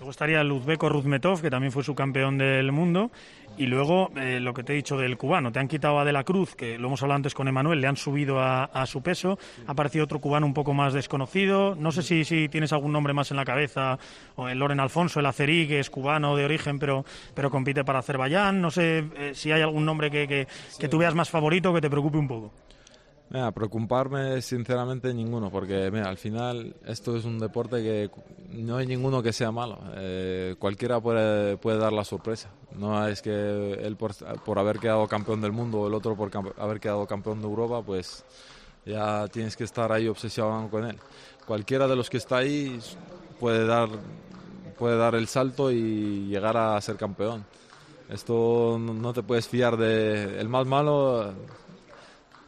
[0.00, 3.10] Luego estaría el uzbeco Ruzmetov, que también fue su campeón del mundo.
[3.58, 5.52] Y luego eh, lo que te he dicho del cubano.
[5.52, 7.86] Te han quitado a De la Cruz, que lo hemos hablado antes con Emanuel, le
[7.86, 9.38] han subido a, a su peso.
[9.66, 11.74] Ha aparecido otro cubano un poco más desconocido.
[11.74, 13.98] No sé si, si tienes algún nombre más en la cabeza.
[14.36, 17.98] O el Loren Alfonso, el Acerí, que es cubano de origen, pero, pero compite para
[17.98, 18.58] Azerbaiyán.
[18.58, 20.48] No sé eh, si hay algún nombre que, que,
[20.78, 22.54] que tú veas más favorito que te preocupe un poco.
[23.30, 28.10] Mira, preocuparme sinceramente ninguno, porque mira, al final esto es un deporte que
[28.50, 29.78] no hay ninguno que sea malo.
[29.94, 32.50] Eh, cualquiera puede, puede dar la sorpresa.
[32.76, 34.14] No es que él por,
[34.44, 36.28] por haber quedado campeón del mundo o el otro por
[36.58, 38.24] haber quedado campeón de Europa, pues
[38.84, 40.98] ya tienes que estar ahí obsesionado con él.
[41.46, 42.80] Cualquiera de los que está ahí
[43.38, 43.90] puede dar,
[44.76, 47.44] puede dar el salto y llegar a ser campeón.
[48.08, 50.40] Esto no te puedes fiar de...
[50.40, 51.32] El más malo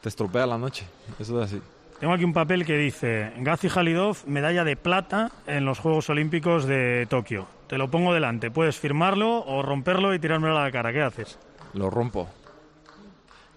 [0.02, 0.84] te estropea la noche.
[1.18, 1.62] Eso es así.
[2.00, 6.66] Tengo aquí un papel que dice Gazi Halidov, medalla de plata en los Juegos Olímpicos
[6.66, 7.46] de Tokio.
[7.68, 8.50] Te lo pongo delante.
[8.50, 10.92] Puedes firmarlo o romperlo y tirármelo a la cara.
[10.92, 11.38] ¿Qué haces?
[11.74, 12.28] Lo rompo.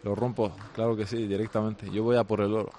[0.04, 1.90] Lo rompo, claro que sí, directamente.
[1.90, 2.72] Yo voy a por el oro.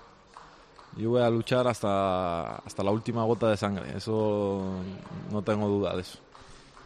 [0.97, 3.97] Yo voy a luchar hasta, hasta la última gota de sangre.
[3.97, 4.63] Eso
[5.33, 6.21] no tengo duda de eso.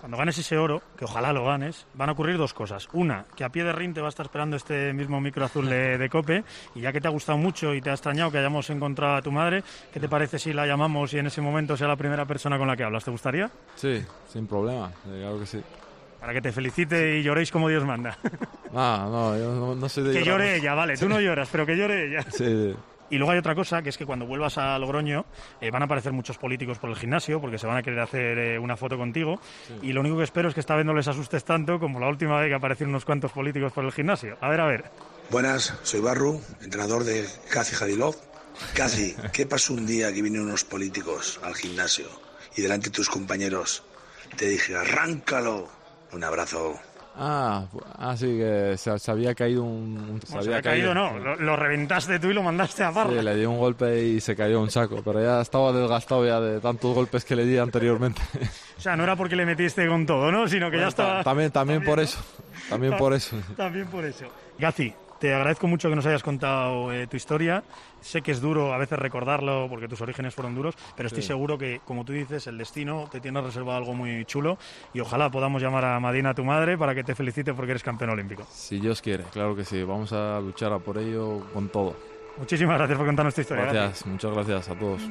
[0.00, 2.88] Cuando ganes ese oro, que ojalá lo ganes, van a ocurrir dos cosas.
[2.94, 5.68] Una, que a pie de ring te va a estar esperando este mismo micro azul
[5.68, 6.42] de, de Cope.
[6.74, 9.22] Y ya que te ha gustado mucho y te ha extrañado que hayamos encontrado a
[9.22, 12.24] tu madre, ¿qué te parece si la llamamos y en ese momento sea la primera
[12.24, 13.04] persona con la que hablas?
[13.04, 13.50] ¿Te gustaría?
[13.74, 15.62] Sí, sin problema, eh, claro que sí.
[16.18, 18.16] Para que te felicite y lloréis como Dios manda.
[18.74, 20.40] Ah, no, yo no, no soy de que llorar.
[20.40, 22.22] llore ella, vale, tú no lloras, pero que llore ella.
[22.30, 22.74] Sí,
[23.10, 25.26] Y luego hay otra cosa, que es que cuando vuelvas a Logroño
[25.60, 28.38] eh, van a aparecer muchos políticos por el gimnasio porque se van a querer hacer
[28.38, 29.40] eh, una foto contigo.
[29.82, 32.08] Y lo único que espero es que esta vez no les asustes tanto como la
[32.08, 34.38] última vez que aparecieron unos cuantos políticos por el gimnasio.
[34.40, 34.84] A ver, a ver.
[35.30, 38.16] Buenas, soy Barru, entrenador de Kazi Jadilov.
[38.74, 42.06] Kazi, ¿qué pasó un día que vinieron unos políticos al gimnasio
[42.56, 43.82] y delante de tus compañeros
[44.36, 45.68] te dije, arráncalo?
[46.12, 46.80] Un abrazo.
[47.16, 49.98] Ah, fu- ah, sí, que se, se había caído un...
[49.98, 53.22] un- se había caído, no, lo, lo reventaste tú y lo mandaste a Sí, barra.
[53.22, 56.60] le dio un golpe y se cayó un saco, pero ya estaba desgastado ya de
[56.60, 58.22] tantos golpes que le di anteriormente.
[58.80, 60.48] O sea, no era porque le metiste con todo, ¿no?
[60.48, 61.22] Sino que ya estaba...
[61.22, 62.18] También, también por eso,
[62.70, 63.36] también por eso.
[63.54, 64.24] También por eso.
[64.58, 67.62] Gazi, te agradezco mucho que nos hayas contado eh, tu historia.
[68.00, 71.28] Sé que es duro a veces recordarlo porque tus orígenes fueron duros, pero estoy Sí.
[71.28, 74.56] seguro que, como tú dices, el destino te tiene reservado algo muy chulo
[74.94, 78.10] y ojalá podamos llamar a Madina, tu madre, para que te felicite porque eres campeón
[78.10, 78.46] olímpico.
[78.50, 81.94] Si Dios quiere, claro que sí, vamos a luchar a por ello con todo.
[82.38, 83.64] Muchísimas gracias por contarnos tu historia.
[83.66, 85.02] Gracias, muchas gracias a todos.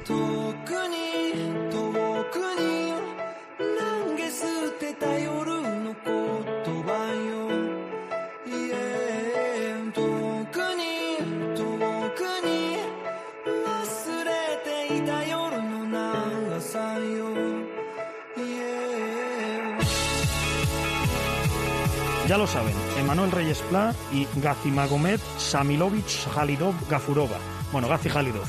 [22.29, 27.39] Ya lo saben, Emanuel Reyes Pla y Gazi Magomed Samilovich Halidov Gafurova.
[27.71, 28.45] Bueno, Gazi Halidov.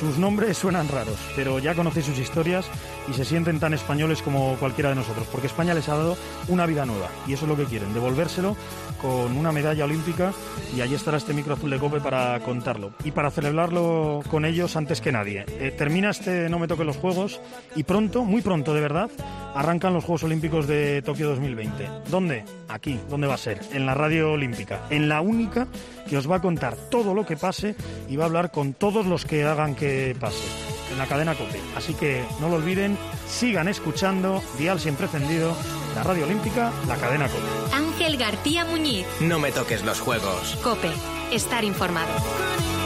[0.00, 2.66] Sus nombres suenan raros, pero ya conocéis sus historias
[3.08, 6.16] y se sienten tan españoles como cualquiera de nosotros, porque España les ha dado
[6.48, 8.56] una vida nueva y eso es lo que quieren, devolvérselo
[9.00, 10.32] con una medalla olímpica
[10.76, 14.76] y allí estará este micro azul de cope para contarlo y para celebrarlo con ellos
[14.76, 15.44] antes que nadie.
[15.48, 17.40] Eh, termina este No me toque los Juegos
[17.74, 19.10] y pronto, muy pronto de verdad,
[19.54, 21.88] arrancan los Juegos Olímpicos de Tokio 2020.
[22.10, 22.44] ¿Dónde?
[22.68, 23.00] Aquí.
[23.08, 23.60] ¿Dónde va a ser?
[23.72, 24.80] En la radio olímpica.
[24.90, 25.66] En la única
[26.08, 27.74] que os va a contar todo lo que pase
[28.08, 30.69] y va a hablar con todos los que hagan que pase.
[30.90, 31.60] En la cadena COPE.
[31.76, 35.56] Así que no lo olviden, sigan escuchando, Dial siempre encendido,
[35.94, 37.76] la radio olímpica, la cadena COPE.
[37.76, 39.06] Ángel García Muñiz.
[39.20, 40.56] No me toques los juegos.
[40.62, 40.90] Cope.
[41.32, 42.79] Estar informado.「